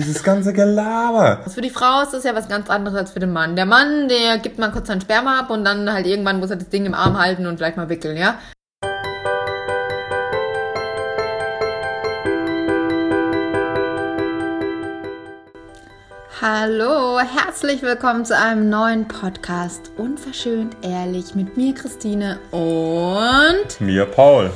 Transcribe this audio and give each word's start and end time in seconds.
Dieses 0.00 0.22
ganze 0.22 0.54
Gelaber. 0.54 1.40
Also 1.40 1.50
für 1.50 1.60
die 1.60 1.68
Frau 1.68 2.00
ist 2.00 2.14
das 2.14 2.24
ja 2.24 2.34
was 2.34 2.48
ganz 2.48 2.70
anderes 2.70 2.96
als 2.96 3.10
für 3.10 3.20
den 3.20 3.32
Mann. 3.32 3.54
Der 3.54 3.66
Mann, 3.66 4.08
der 4.08 4.38
gibt 4.38 4.58
mal 4.58 4.70
kurz 4.70 4.86
sein 4.86 4.98
Sperma 4.98 5.40
ab 5.40 5.50
und 5.50 5.62
dann 5.62 5.92
halt 5.92 6.06
irgendwann 6.06 6.40
muss 6.40 6.48
er 6.48 6.56
das 6.56 6.70
Ding 6.70 6.86
im 6.86 6.94
Arm 6.94 7.18
halten 7.18 7.46
und 7.46 7.58
vielleicht 7.58 7.76
mal 7.76 7.90
wickeln, 7.90 8.16
ja? 8.16 8.38
Hallo, 16.40 17.18
herzlich 17.18 17.82
willkommen 17.82 18.24
zu 18.24 18.34
einem 18.34 18.70
neuen 18.70 19.06
Podcast. 19.06 19.92
Unverschönt 19.98 20.78
ehrlich 20.80 21.34
mit 21.34 21.58
mir, 21.58 21.74
Christine 21.74 22.38
und 22.52 23.78
Mir, 23.80 24.06
Paul. 24.06 24.50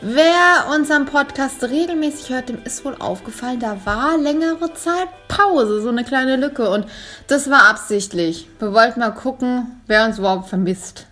Wer 0.00 0.72
unseren 0.72 1.06
Podcast 1.06 1.64
regelmäßig 1.64 2.30
hört, 2.30 2.48
dem 2.48 2.62
ist 2.62 2.84
wohl 2.84 2.94
aufgefallen, 3.00 3.58
da 3.58 3.84
war 3.84 4.16
längere 4.16 4.72
Zeit 4.74 5.08
Pause, 5.26 5.82
so 5.82 5.88
eine 5.88 6.04
kleine 6.04 6.36
Lücke. 6.36 6.70
Und 6.70 6.86
das 7.26 7.50
war 7.50 7.68
absichtlich. 7.68 8.48
Wir 8.60 8.72
wollten 8.72 9.00
mal 9.00 9.10
gucken, 9.10 9.80
wer 9.88 10.04
uns 10.04 10.18
überhaupt 10.18 10.48
vermisst. 10.48 11.06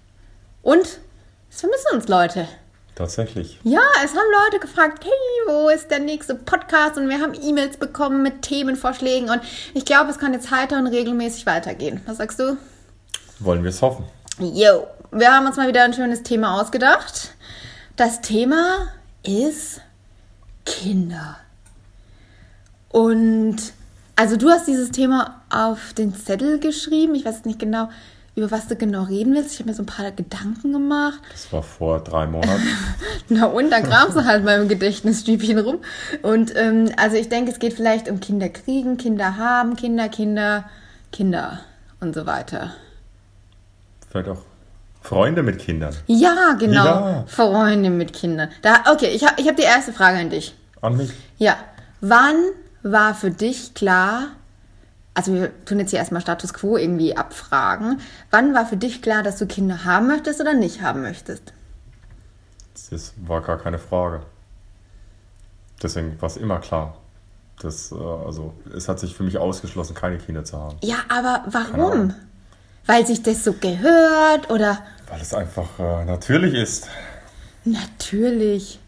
Und 0.62 0.87
es 1.51 1.60
vermissen 1.60 1.95
uns 1.95 2.07
Leute. 2.07 2.46
Tatsächlich. 2.95 3.59
Ja, 3.65 3.80
es 4.05 4.12
haben 4.12 4.45
Leute 4.45 4.60
gefragt, 4.60 5.05
hey, 5.05 5.52
wo 5.52 5.68
ist 5.68 5.91
der 5.91 5.98
nächste 5.98 6.37
Podcast? 6.37 6.96
Und 6.96 7.09
wir 7.09 7.21
haben 7.21 7.34
E-Mails 7.34 7.79
bekommen 7.79 8.23
mit 8.23 8.43
Themenvorschlägen. 8.43 9.29
Und 9.29 9.41
ich 9.74 9.84
glaube, 9.84 10.10
es 10.10 10.18
kann 10.18 10.32
jetzt 10.32 10.52
heiter 10.52 10.79
und 10.79 10.87
regelmäßig 10.87 11.45
weitergehen. 11.45 12.02
Was 12.07 12.18
sagst 12.18 12.38
du? 12.38 12.57
Wollen 13.41 13.65
wir 13.65 13.71
es 13.71 13.82
hoffen. 13.82 14.05
Jo, 14.38 14.87
wir 15.10 15.32
haben 15.32 15.46
uns 15.46 15.57
mal 15.57 15.66
wieder 15.66 15.82
ein 15.82 15.93
schönes 15.93 16.23
Thema 16.23 16.60
ausgedacht. 16.60 17.35
Das 17.96 18.20
Thema 18.20 18.88
ist 19.23 19.80
Kinder. 20.66 21.38
Und 22.91 23.56
also 24.16 24.37
du 24.37 24.50
hast 24.50 24.68
dieses 24.68 24.91
Thema 24.91 25.41
auf 25.48 25.95
den 25.95 26.14
Zettel 26.14 26.60
geschrieben. 26.60 27.14
Ich 27.14 27.24
weiß 27.24 27.46
nicht 27.46 27.59
genau, 27.59 27.88
über 28.34 28.51
was 28.51 28.68
du 28.68 28.76
genau 28.76 29.04
reden 29.04 29.32
willst. 29.32 29.54
Ich 29.54 29.60
habe 29.60 29.71
mir 29.71 29.74
so 29.74 29.82
ein 29.82 29.87
paar 29.87 30.10
Gedanken 30.12 30.74
gemacht. 30.74 31.21
Das 31.32 31.51
war 31.54 31.62
vor 31.62 32.01
drei 32.01 32.26
Monaten. 32.26 32.68
Na 33.30 33.46
und, 33.46 33.71
dann 33.71 33.82
kramst 33.82 34.15
du 34.15 34.26
halt 34.26 34.45
mal 34.45 34.60
im 34.60 34.68
Gedächtnisstübchen 34.68 35.59
rum. 35.59 35.78
Und 36.21 36.54
ähm, 36.54 36.90
also 36.99 37.16
ich 37.16 37.30
denke, 37.30 37.51
es 37.51 37.59
geht 37.59 37.73
vielleicht 37.73 38.10
um 38.10 38.21
Kinder 38.21 38.51
kriegen, 38.51 38.99
Kinder 38.99 39.38
haben, 39.38 39.74
Kinder, 39.74 40.10
Kinder, 40.10 40.68
Kinder 41.12 41.60
und 42.01 42.15
so 42.15 42.26
weiter. 42.26 42.74
Vielleicht 44.10 44.28
auch 44.28 44.43
Freunde 45.07 45.43
mit 45.43 45.59
Kindern. 45.60 45.95
Ja, 46.07 46.57
genau. 46.59 46.85
Ja. 46.85 47.24
Freunde 47.29 47.90
mit 47.90 48.12
Kindern. 48.12 48.49
Da, 48.62 48.82
okay, 48.93 49.09
ich 49.15 49.24
habe 49.24 49.40
ich 49.40 49.46
hab 49.46 49.57
die 49.57 49.62
erste 49.62 49.93
Frage 49.93 50.18
an 50.18 50.30
dich. 50.30 50.54
An 50.80 50.96
mich. 50.96 51.12
Ja, 51.38 51.57
wann 52.01 52.37
war 52.82 53.15
für 53.15 53.30
dich 53.30 53.74
klar, 53.74 54.29
also 55.15 55.32
wir 55.32 55.65
tun 55.65 55.79
jetzt 55.79 55.90
hier 55.90 56.01
erstmal 56.01 56.23
Status 56.23 56.52
Quo 56.52 56.77
irgendwie 56.77 57.16
abfragen, 57.16 58.01
wann 58.30 58.52
war 58.52 58.66
für 58.66 58.77
dich 58.77 59.01
klar, 59.01 59.23
dass 59.23 59.38
du 59.38 59.46
Kinder 59.46 59.84
haben 59.84 60.09
möchtest 60.09 60.40
oder 60.40 60.54
nicht 60.54 60.82
haben 60.82 61.02
möchtest? 61.02 61.52
Das 62.90 63.15
war 63.16 63.43
gar 63.43 63.59
keine 63.59 63.79
Frage. 63.79 64.22
Deswegen 65.82 66.21
war 66.21 66.28
es 66.28 66.37
immer 66.37 66.59
klar. 66.59 66.97
Das, 67.60 67.93
äh, 67.93 67.94
also, 67.94 68.54
es 68.75 68.88
hat 68.88 68.99
sich 68.99 69.15
für 69.15 69.22
mich 69.22 69.38
ausgeschlossen, 69.38 69.94
keine 69.94 70.19
Kinder 70.19 70.44
zu 70.44 70.59
haben. 70.59 70.77
Ja, 70.82 70.97
aber 71.09 71.44
warum? 71.47 72.15
Weil 72.87 73.06
sich 73.06 73.22
das 73.22 73.44
so 73.44 73.54
gehört 73.54 74.50
oder 74.50 74.78
Weil 75.09 75.21
es 75.21 75.32
einfach 75.34 75.78
äh, 75.78 76.04
natürlich 76.04 76.54
ist. 76.54 76.88
natürlich. 77.65 78.78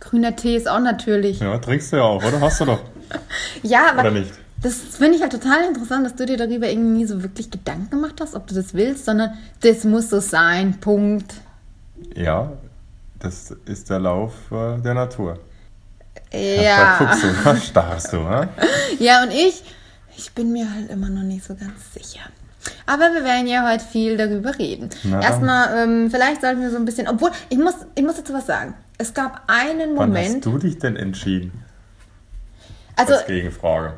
Grüner 0.00 0.36
Tee 0.36 0.56
ist 0.56 0.68
auch 0.68 0.78
natürlich. 0.80 1.40
Ja, 1.40 1.58
trinkst 1.58 1.92
du 1.92 1.96
ja 1.96 2.02
auch, 2.04 2.22
oder? 2.24 2.40
Hast 2.40 2.60
du 2.60 2.64
doch. 2.66 2.80
Ja, 3.62 3.90
aber 3.90 4.00
Oder 4.02 4.10
nicht? 4.10 4.30
das 4.62 4.74
finde 4.76 5.16
ich 5.16 5.22
halt 5.22 5.32
total 5.32 5.64
interessant, 5.64 6.04
dass 6.04 6.14
du 6.14 6.26
dir 6.26 6.36
darüber 6.36 6.68
irgendwie 6.68 6.98
nie 6.98 7.06
so 7.06 7.22
wirklich 7.22 7.50
Gedanken 7.50 7.88
gemacht 7.90 8.16
hast, 8.20 8.34
ob 8.34 8.46
du 8.46 8.54
das 8.54 8.74
willst, 8.74 9.06
sondern 9.06 9.32
das 9.60 9.84
muss 9.84 10.10
so 10.10 10.20
sein, 10.20 10.78
Punkt. 10.78 11.32
Ja, 12.14 12.52
das 13.18 13.50
ist 13.64 13.88
der 13.88 13.98
Lauf 14.00 14.32
äh, 14.52 14.76
der 14.82 14.92
Natur. 14.94 15.38
Da 16.30 16.38
Ja. 16.38 16.98
guckst 16.98 17.22
du, 17.24 17.28
da 17.44 17.56
starrst 17.56 18.12
du, 18.12 18.16
ne? 18.18 18.48
Ja, 18.98 19.22
und 19.22 19.30
ich, 19.32 19.62
ich 20.16 20.30
bin 20.32 20.52
mir 20.52 20.70
halt 20.72 20.90
immer 20.90 21.08
noch 21.08 21.22
nicht 21.22 21.44
so 21.46 21.54
ganz 21.54 21.94
sicher. 21.94 22.20
Aber 22.86 23.12
wir 23.14 23.24
werden 23.24 23.46
ja 23.46 23.70
heute 23.70 23.84
viel 23.84 24.16
darüber 24.16 24.58
reden. 24.58 24.90
Na. 25.04 25.20
Erstmal, 25.22 25.84
ähm, 25.84 26.10
vielleicht 26.10 26.40
sollten 26.40 26.60
wir 26.60 26.70
so 26.70 26.76
ein 26.76 26.84
bisschen, 26.84 27.06
obwohl, 27.08 27.30
ich 27.48 27.58
muss, 27.58 27.74
ich 27.94 28.02
muss 28.02 28.16
dazu 28.16 28.32
was 28.32 28.46
sagen. 28.46 28.74
Es 28.98 29.14
gab 29.14 29.42
einen 29.46 29.96
Wann 29.96 30.08
Moment, 30.08 30.36
hast 30.36 30.46
du 30.46 30.58
dich 30.58 30.78
denn 30.78 30.96
entschieden? 30.96 31.52
also 32.96 33.14
Als 33.14 33.26
Gegenfrage. 33.26 33.92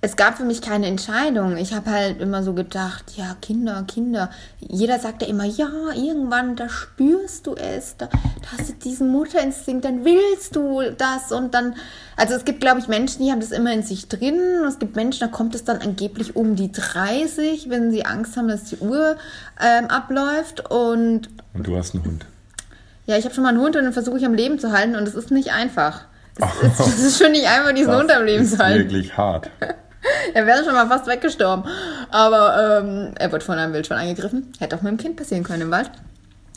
es 0.00 0.16
gab 0.16 0.38
für 0.38 0.44
mich 0.44 0.62
keine 0.62 0.86
Entscheidung. 0.86 1.56
Ich 1.58 1.74
habe 1.74 1.90
halt 1.90 2.20
immer 2.20 2.42
so 2.42 2.54
gedacht, 2.54 3.12
ja, 3.16 3.36
Kinder, 3.42 3.84
Kinder. 3.86 4.30
Jeder 4.58 4.98
sagt 4.98 5.20
ja 5.22 5.28
immer, 5.28 5.44
ja, 5.44 5.68
irgendwann, 5.94 6.56
da 6.56 6.68
spürst 6.68 7.46
du 7.46 7.54
es, 7.54 7.96
da, 7.98 8.08
da 8.42 8.58
hast 8.58 8.68
du 8.68 8.72
diesen 8.74 9.08
Mutterinstinkt, 9.10 9.84
dann 9.84 10.04
willst 10.04 10.54
du 10.56 10.82
das 10.98 11.32
und 11.32 11.54
dann, 11.54 11.74
also 12.16 12.34
es 12.34 12.44
gibt, 12.44 12.60
glaube 12.60 12.80
ich, 12.80 12.88
Menschen, 12.88 13.22
die 13.24 13.30
haben 13.30 13.40
das 13.40 13.50
immer 13.52 13.72
in 13.72 13.82
sich 13.82 14.08
drin. 14.08 14.38
Und 14.62 14.68
es 14.68 14.78
gibt 14.78 14.96
Menschen, 14.96 15.20
da 15.20 15.28
kommt 15.28 15.54
es 15.54 15.64
dann 15.64 15.78
angeblich 15.78 16.36
um 16.36 16.56
die 16.56 16.70
30, 16.72 17.70
wenn 17.70 17.90
sie 17.90 18.04
Angst 18.04 18.36
haben, 18.36 18.48
dass 18.48 18.64
die 18.64 18.76
Uhr 18.78 19.16
ähm, 19.60 19.86
abläuft. 19.86 20.68
Und 20.70 21.28
Und 21.54 21.66
du 21.66 21.76
hast 21.76 21.94
einen 21.94 22.04
Hund. 22.04 22.26
ja, 23.06 23.16
ich 23.16 23.24
habe 23.24 23.34
schon 23.34 23.42
mal 23.44 23.50
einen 23.50 23.60
Hund 23.60 23.76
und 23.76 23.84
den 23.84 23.92
versuche 23.92 24.18
ich 24.18 24.26
am 24.26 24.34
Leben 24.34 24.58
zu 24.58 24.72
halten 24.72 24.96
und 24.96 25.06
es 25.08 25.14
ist 25.14 25.30
nicht 25.30 25.52
einfach. 25.52 26.02
Es 26.36 26.62
ist, 26.78 26.88
es 26.98 27.04
ist 27.04 27.18
schon 27.22 27.32
nicht 27.32 27.46
einfach, 27.46 27.72
diesen 27.74 27.94
Hund 27.94 28.10
am 28.10 28.24
Leben 28.24 28.44
ist 28.44 28.52
zu 28.52 28.58
halten. 28.58 28.90
wirklich 28.90 29.16
hart. 29.16 29.50
Er 30.34 30.46
wäre 30.46 30.64
schon 30.64 30.72
mal 30.74 30.88
fast 30.88 31.06
weggestorben. 31.06 31.64
Aber 32.10 32.80
ähm, 32.82 33.12
er 33.20 33.30
wird 33.30 33.44
von 33.44 33.56
einem 33.56 33.72
Wildschwein 33.72 33.98
angegriffen. 34.08 34.52
Hätte 34.58 34.74
auch 34.74 34.82
mit 34.82 34.90
dem 34.90 34.96
Kind 34.98 35.14
passieren 35.16 35.44
können 35.44 35.62
im 35.62 35.70
Wald. 35.70 35.92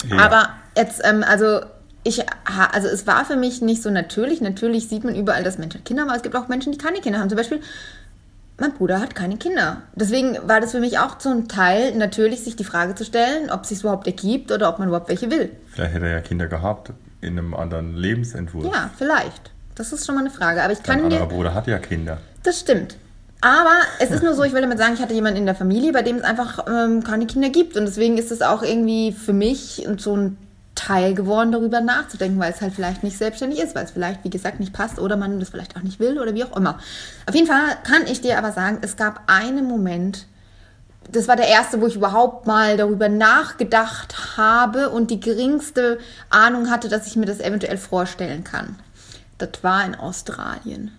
Ja. 0.09 0.17
Aber 0.17 0.49
jetzt, 0.75 1.01
ähm, 1.05 1.23
also 1.23 1.59
ich, 2.05 2.23
also 2.71 2.87
es 2.87 3.07
war 3.07 3.25
für 3.25 3.35
mich 3.35 3.61
nicht 3.61 3.81
so 3.81 3.89
natürlich. 3.89 4.39
Natürlich 4.39 4.87
sieht 4.87 5.03
man 5.03 5.15
überall, 5.15 5.43
dass 5.43 5.57
Menschen 5.57 5.83
Kinder 5.83 6.03
haben, 6.03 6.09
aber 6.09 6.17
es 6.17 6.23
gibt 6.23 6.35
auch 6.35 6.47
Menschen, 6.47 6.71
die 6.71 6.77
keine 6.77 6.99
Kinder 6.99 7.19
haben. 7.19 7.29
Zum 7.29 7.37
Beispiel, 7.37 7.61
mein 8.59 8.73
Bruder 8.73 9.01
hat 9.01 9.15
keine 9.15 9.37
Kinder. 9.37 9.81
Deswegen 9.95 10.37
war 10.47 10.61
das 10.61 10.71
für 10.71 10.79
mich 10.79 10.99
auch 10.99 11.17
zum 11.17 11.47
Teil 11.47 11.95
natürlich, 11.95 12.43
sich 12.43 12.55
die 12.55 12.63
Frage 12.63 12.93
zu 12.93 13.05
stellen, 13.05 13.49
ob 13.49 13.63
es 13.63 13.69
sich 13.69 13.79
überhaupt 13.81 14.05
ergibt 14.05 14.51
oder 14.51 14.69
ob 14.69 14.77
man 14.77 14.87
überhaupt 14.87 15.09
welche 15.09 15.31
will. 15.31 15.49
Vielleicht 15.67 15.95
hätte 15.95 16.05
er 16.05 16.11
ja 16.11 16.21
Kinder 16.21 16.47
gehabt 16.47 16.91
in 17.21 17.39
einem 17.39 17.55
anderen 17.55 17.95
Lebensentwurf. 17.95 18.71
Ja, 18.71 18.91
vielleicht. 18.95 19.51
Das 19.73 19.91
ist 19.91 20.05
schon 20.05 20.13
mal 20.13 20.21
eine 20.21 20.29
Frage. 20.29 20.61
Aber 20.61 20.73
ich 20.73 20.79
Dein 20.79 20.97
kann 20.97 21.05
anderer 21.05 21.27
dir. 21.27 21.35
Bruder 21.35 21.53
hat 21.55 21.65
ja 21.65 21.79
Kinder. 21.79 22.19
Das 22.43 22.59
stimmt. 22.59 22.97
Aber 23.41 23.75
es 23.99 24.11
ist 24.11 24.23
nur 24.23 24.35
so, 24.35 24.43
ich 24.43 24.53
will 24.53 24.61
damit 24.61 24.77
sagen, 24.77 24.93
ich 24.93 25.01
hatte 25.01 25.13
jemanden 25.13 25.39
in 25.39 25.45
der 25.45 25.55
Familie, 25.55 25.91
bei 25.91 26.03
dem 26.03 26.17
es 26.17 26.23
einfach 26.23 26.65
ähm, 26.67 27.03
keine 27.03 27.25
Kinder 27.25 27.49
gibt. 27.49 27.75
Und 27.75 27.85
deswegen 27.85 28.17
ist 28.19 28.31
es 28.31 28.43
auch 28.43 28.61
irgendwie 28.61 29.11
für 29.11 29.33
mich 29.33 29.87
so 29.97 30.15
ein 30.15 30.37
Teil 30.85 31.15
geworden, 31.15 31.51
darüber 31.51 31.81
nachzudenken, 31.81 32.39
weil 32.39 32.51
es 32.51 32.61
halt 32.61 32.73
vielleicht 32.73 33.03
nicht 33.03 33.17
selbstständig 33.17 33.59
ist, 33.59 33.73
weil 33.73 33.85
es 33.85 33.91
vielleicht, 33.91 34.23
wie 34.23 34.29
gesagt, 34.29 34.59
nicht 34.59 34.73
passt 34.73 34.99
oder 34.99 35.17
man 35.17 35.39
das 35.39 35.49
vielleicht 35.49 35.75
auch 35.75 35.81
nicht 35.81 35.99
will 35.99 36.19
oder 36.19 36.35
wie 36.35 36.43
auch 36.43 36.55
immer. 36.55 36.77
Auf 37.25 37.33
jeden 37.33 37.47
Fall 37.47 37.77
kann 37.83 38.05
ich 38.05 38.21
dir 38.21 38.37
aber 38.37 38.51
sagen, 38.51 38.77
es 38.81 38.95
gab 38.95 39.23
einen 39.25 39.67
Moment, 39.67 40.27
das 41.11 41.27
war 41.27 41.35
der 41.35 41.47
erste, 41.47 41.81
wo 41.81 41.87
ich 41.87 41.95
überhaupt 41.95 42.45
mal 42.45 42.77
darüber 42.77 43.09
nachgedacht 43.09 44.37
habe 44.37 44.89
und 44.89 45.09
die 45.09 45.19
geringste 45.19 45.97
Ahnung 46.29 46.69
hatte, 46.69 46.87
dass 46.87 47.07
ich 47.07 47.15
mir 47.15 47.25
das 47.25 47.39
eventuell 47.39 47.77
vorstellen 47.77 48.43
kann. 48.43 48.75
Das 49.39 49.63
war 49.63 49.83
in 49.85 49.95
Australien. 49.95 50.91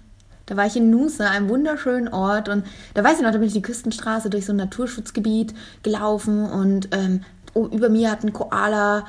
Da 0.46 0.56
war 0.56 0.66
ich 0.66 0.76
in 0.76 0.90
Noosa, 0.90 1.28
einem 1.28 1.48
wunderschönen 1.48 2.08
Ort 2.08 2.48
und 2.48 2.64
da 2.94 3.04
weiß 3.04 3.18
ich 3.18 3.22
noch, 3.22 3.32
da 3.32 3.38
bin 3.38 3.48
ich 3.48 3.52
die 3.52 3.62
Küstenstraße 3.62 4.30
durch 4.30 4.46
so 4.46 4.52
ein 4.52 4.56
Naturschutzgebiet 4.56 5.54
gelaufen 5.82 6.44
und 6.44 6.88
ähm, 6.92 7.22
oh, 7.54 7.66
über 7.66 7.88
mir 7.88 8.10
hat 8.10 8.24
ein 8.24 8.32
Koala 8.32 9.06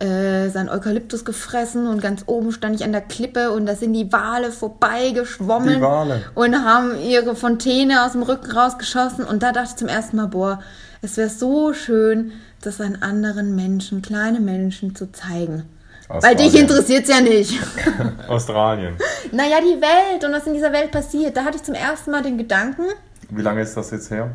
äh, 0.00 0.48
sein 0.48 0.68
Eukalyptus 0.68 1.24
gefressen 1.24 1.86
und 1.86 2.00
ganz 2.00 2.22
oben 2.26 2.52
stand 2.52 2.74
ich 2.74 2.84
an 2.84 2.92
der 2.92 3.02
Klippe 3.02 3.50
und 3.52 3.66
da 3.66 3.74
sind 3.76 3.92
die 3.92 4.10
Wale 4.12 4.50
vorbeigeschwommen 4.50 5.76
Die 5.76 5.80
Wale. 5.80 6.22
und 6.34 6.64
haben 6.64 6.98
ihre 7.00 7.36
Fontäne 7.36 8.04
aus 8.04 8.12
dem 8.12 8.22
Rücken 8.22 8.50
rausgeschossen. 8.50 9.24
Und 9.24 9.42
da 9.42 9.52
dachte 9.52 9.68
ich 9.70 9.76
zum 9.76 9.88
ersten 9.88 10.16
Mal, 10.16 10.26
boah, 10.28 10.60
es 11.02 11.16
wäre 11.16 11.28
so 11.28 11.72
schön, 11.74 12.32
das 12.62 12.80
an 12.80 12.98
anderen 13.00 13.54
Menschen, 13.54 14.02
kleine 14.02 14.40
Menschen 14.40 14.94
zu 14.96 15.12
zeigen. 15.12 15.64
Weil 16.08 16.34
dich 16.34 16.46
Australien. 16.46 16.56
interessiert 16.68 17.02
es 17.04 17.08
ja 17.10 17.20
nicht. 17.20 17.60
Australien. 18.28 18.96
naja, 19.32 19.58
die 19.60 19.80
Welt 19.80 20.24
und 20.24 20.32
was 20.32 20.46
in 20.46 20.54
dieser 20.54 20.72
Welt 20.72 20.90
passiert. 20.90 21.36
Da 21.36 21.44
hatte 21.44 21.56
ich 21.56 21.62
zum 21.62 21.74
ersten 21.74 22.10
Mal 22.10 22.22
den 22.22 22.36
Gedanken, 22.36 22.82
Wie 23.28 23.42
lange 23.42 23.60
ist 23.62 23.76
das 23.76 23.90
jetzt 23.92 24.10
her? 24.10 24.30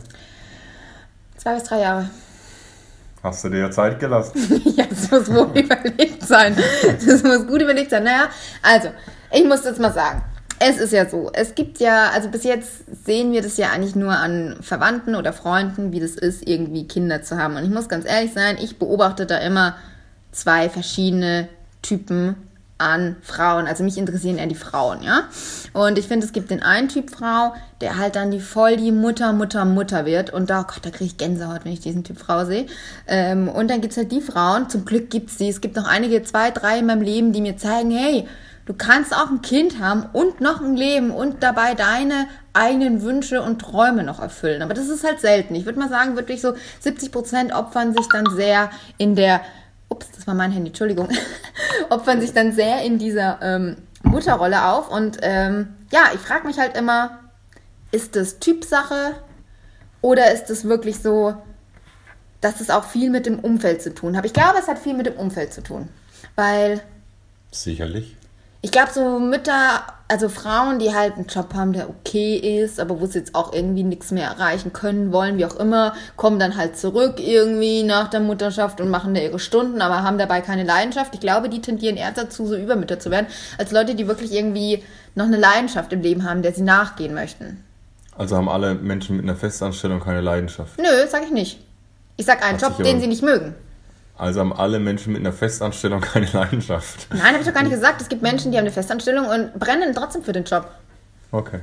zwei 1.38 1.54
bis 1.56 1.64
drei 1.64 1.82
Jahre. 1.82 2.10
Hast 3.26 3.44
du 3.44 3.50
dir 3.50 3.58
ja 3.58 3.72
Zeit 3.72 4.00
gelassen? 4.00 4.62
ja, 4.78 4.86
das 4.88 5.10
muss 5.10 5.34
wohl 5.34 5.50
überlegt 5.56 6.22
sein. 6.22 6.56
Das 7.04 7.24
muss 7.24 7.48
gut 7.48 7.60
überlegt 7.60 7.90
sein. 7.90 8.04
Naja, 8.04 8.30
also, 8.62 8.90
ich 9.34 9.44
muss 9.44 9.66
jetzt 9.66 9.80
mal 9.80 9.92
sagen. 9.92 10.22
Es 10.60 10.78
ist 10.78 10.94
ja 10.94 11.10
so, 11.10 11.32
es 11.34 11.56
gibt 11.56 11.80
ja, 11.80 12.12
also 12.14 12.30
bis 12.30 12.44
jetzt 12.44 12.84
sehen 13.04 13.34
wir 13.34 13.42
das 13.42 13.58
ja 13.58 13.72
eigentlich 13.72 13.96
nur 13.96 14.12
an 14.12 14.58
Verwandten 14.62 15.16
oder 15.16 15.34
Freunden, 15.34 15.92
wie 15.92 16.00
das 16.00 16.12
ist, 16.12 16.48
irgendwie 16.48 16.88
Kinder 16.88 17.24
zu 17.24 17.38
haben. 17.38 17.56
Und 17.56 17.64
ich 17.64 17.72
muss 17.72 17.90
ganz 17.90 18.06
ehrlich 18.06 18.32
sein, 18.32 18.58
ich 18.62 18.78
beobachte 18.78 19.26
da 19.26 19.40
immer 19.40 19.76
zwei 20.32 20.70
verschiedene 20.70 21.50
Typen 21.82 22.36
an 22.78 23.16
Frauen. 23.22 23.68
Also 23.68 23.84
mich 23.84 23.98
interessieren 23.98 24.38
eher 24.38 24.48
die 24.48 24.56
Frauen, 24.56 25.02
ja. 25.02 25.30
Und 25.74 25.98
ich 25.98 26.08
finde, 26.08 26.26
es 26.26 26.34
gibt 26.34 26.52
den 26.52 26.62
einen 26.62 26.90
Typ 26.90 27.10
Frau, 27.10 27.54
der 27.82 27.98
halt 27.98 28.16
dann 28.16 28.32
die 28.32 28.40
voll 28.40 28.76
die 28.76 28.92
Mutter, 28.92 29.32
Mutter, 29.34 29.64
Mutter 29.66 30.06
wird. 30.06 30.32
Und 30.32 30.50
da, 30.50 30.62
oh 30.62 30.64
Gott, 30.64 30.80
da 30.82 30.90
kriege 30.90 31.06
ich 31.06 31.18
Gänsehaut, 31.18 31.64
wenn 31.64 31.72
ich 31.72 31.80
diesen 31.80 32.04
Typ 32.04 32.20
Frau 32.20 32.46
sehe. 32.46 32.66
Ähm, 33.08 33.48
und 33.48 33.70
dann 33.70 33.82
gibt's 33.82 33.98
halt 33.98 34.12
die 34.12 34.22
Frauen, 34.22 34.70
zum 34.70 34.84
Glück 34.84 35.10
gibt's 35.10 35.38
die. 35.38 35.50
Es 35.50 35.62
gibt 35.62 35.76
noch 35.76 35.88
einige, 35.88 36.22
zwei, 36.24 36.52
drei 36.52 36.80
in 36.80 36.86
meinem 36.86 37.02
Leben, 37.02 37.32
die 37.32 37.42
mir 37.42 37.56
zeigen, 37.56 37.92
hey, 37.92 38.28
du 38.66 38.74
kannst 38.74 39.16
auch 39.16 39.30
ein 39.30 39.42
Kind 39.42 39.80
haben 39.80 40.08
und 40.12 40.42
noch 40.42 40.62
ein 40.62 40.76
Leben 40.76 41.12
und 41.12 41.44
dabei 41.44 41.76
deine 41.76 42.28
eigenen 42.54 43.02
Wünsche 43.04 43.42
und 43.42 43.60
Träume 43.60 44.04
noch 44.04 44.20
erfüllen. 44.20 44.62
Aber 44.62 44.74
das 44.74 44.90
ist 44.90 45.04
halt 45.04 45.22
selten. 45.22 45.56
Ich 45.56 45.66
würde 45.66 45.80
mal 45.80 45.90
sagen, 45.90 46.16
wirklich 46.16 46.42
so 46.42 46.54
70 46.82 47.12
Prozent 47.12 47.54
opfern 47.54 47.94
sich 47.94 48.08
dann 48.12 48.26
sehr 48.36 48.70
in 48.98 49.16
der 49.16 49.42
ups, 49.96 50.12
das 50.16 50.28
war 50.28 50.34
mein 50.34 50.52
Handy, 50.52 50.70
Entschuldigung, 50.70 51.10
opfern 51.90 52.22
sich 52.22 52.34
dann 52.34 52.52
sehr 52.52 52.82
in 52.84 52.98
dieser 52.98 53.40
ähm, 53.42 53.78
Mutterrolle 54.04 54.66
auf. 54.66 54.90
Und 54.90 55.18
ähm, 55.22 55.74
ja, 55.92 56.10
ich 56.14 56.20
frage 56.20 56.48
mich 56.48 56.60
halt 56.60 56.78
immer, 56.78 57.20
ist 57.92 58.16
das 58.16 58.40
Typsache 58.40 59.16
oder 60.02 60.32
ist 60.32 60.50
es 60.50 60.66
wirklich 60.66 61.00
so, 61.00 61.36
dass 62.42 62.62
es 62.62 62.70
auch 62.70 62.84
viel 62.84 63.10
mit 63.10 63.26
dem 63.26 63.40
Umfeld 63.40 63.82
zu 63.82 63.94
tun 63.94 64.18
hat? 64.18 64.26
Ich 64.26 64.34
glaube, 64.34 64.60
es 64.60 64.68
hat 64.68 64.80
viel 64.80 64.94
mit 64.94 65.06
dem 65.06 65.16
Umfeld 65.16 65.54
zu 65.54 65.64
tun. 65.64 65.90
Weil. 66.36 66.82
Sicherlich 67.52 68.16
ich 68.66 68.72
glaube, 68.72 68.90
so 68.92 69.20
Mütter, 69.20 69.84
also 70.08 70.28
Frauen, 70.28 70.80
die 70.80 70.92
halt 70.92 71.18
einen 71.18 71.28
Job 71.28 71.54
haben, 71.54 71.72
der 71.72 71.88
okay 71.88 72.36
ist, 72.64 72.80
aber 72.80 73.00
wo 73.00 73.06
sie 73.06 73.20
jetzt 73.20 73.36
auch 73.36 73.54
irgendwie 73.54 73.84
nichts 73.84 74.10
mehr 74.10 74.28
erreichen 74.28 74.74
können, 74.74 75.12
wollen, 75.12 75.38
wie 75.38 75.46
auch 75.46 75.58
immer, 75.58 75.94
kommen 76.16 76.40
dann 76.40 76.58
halt 76.58 76.76
zurück 76.76 77.20
irgendwie 77.20 77.84
nach 77.84 78.08
der 78.08 78.22
Mutterschaft 78.22 78.82
und 78.82 78.90
machen 78.90 79.14
da 79.14 79.22
ihre 79.22 79.38
Stunden, 79.38 79.84
aber 79.84 80.02
haben 80.02 80.18
dabei 80.18 80.42
keine 80.42 80.64
Leidenschaft. 80.64 81.14
Ich 81.14 81.20
glaube, 81.20 81.48
die 81.48 81.62
tendieren 81.62 81.96
eher 81.96 82.12
dazu, 82.12 82.48
so 82.48 82.56
Übermütter 82.56 83.00
zu 83.00 83.12
werden, 83.12 83.28
als 83.60 83.72
Leute, 83.72 83.94
die 83.94 84.08
wirklich 84.08 84.34
irgendwie 84.34 84.84
noch 85.14 85.26
eine 85.26 85.38
Leidenschaft 85.38 85.94
im 85.94 86.02
Leben 86.02 86.28
haben, 86.28 86.42
der 86.42 86.54
sie 86.54 86.64
nachgehen 86.64 87.14
möchten. 87.14 87.64
Also 88.18 88.36
haben 88.36 88.50
alle 88.50 88.74
Menschen 88.74 89.16
mit 89.16 89.26
einer 89.26 89.36
Festanstellung 89.36 90.00
keine 90.00 90.22
Leidenschaft? 90.22 90.80
Nö, 90.80 91.06
sag 91.08 91.22
ich 91.22 91.32
nicht. 91.32 91.60
Ich 92.18 92.26
sag 92.26 92.44
einen 92.44 92.60
Hat 92.60 92.64
Job, 92.64 92.84
den 92.84 93.00
sie 93.00 93.06
nicht 93.06 93.22
mögen. 93.22 93.54
Also 94.18 94.40
haben 94.40 94.54
alle 94.54 94.80
Menschen 94.80 95.14
mit 95.14 95.22
einer 95.22 95.34
Festanstellung 95.34 96.02
keine 96.02 96.28
Leidenschaft. 96.32 97.08
Nein, 97.10 97.34
habe 97.34 97.40
ich 97.40 97.46
doch 97.46 97.54
gar 97.54 97.64
nicht 97.64 97.74
gesagt. 97.74 98.02
Es 98.02 98.10
gibt 98.10 98.22
Menschen, 98.22 98.52
die 98.52 98.58
haben 98.58 98.64
eine 98.64 98.74
Festanstellung 98.74 99.28
und 99.28 99.60
brennen 99.60 99.94
trotzdem 99.94 100.24
für 100.24 100.32
den 100.32 100.46
Job. 100.46 100.70
Okay. 101.32 101.60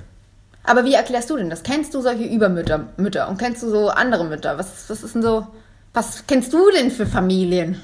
Aber 0.64 0.84
wie 0.84 0.94
erklärst 0.94 1.31
du 1.31 1.37
denn 1.37 1.50
das? 1.50 1.62
Kennst 1.62 1.94
du 1.94 2.02
solche 2.02 2.25
Übermütter 2.25 2.88
Mütter 2.96 3.28
und 3.28 3.38
kennst 3.38 3.62
du 3.62 3.70
so 3.70 3.88
andere 3.88 4.25
Mütter? 4.25 4.58
Was, 4.58 4.88
was 4.88 5.02
ist 5.02 5.14
denn 5.14 5.22
so, 5.22 5.46
was 5.93 6.26
kennst 6.26 6.52
du 6.52 6.70
denn 6.70 6.90
für 6.90 7.06
Familien? 7.06 7.81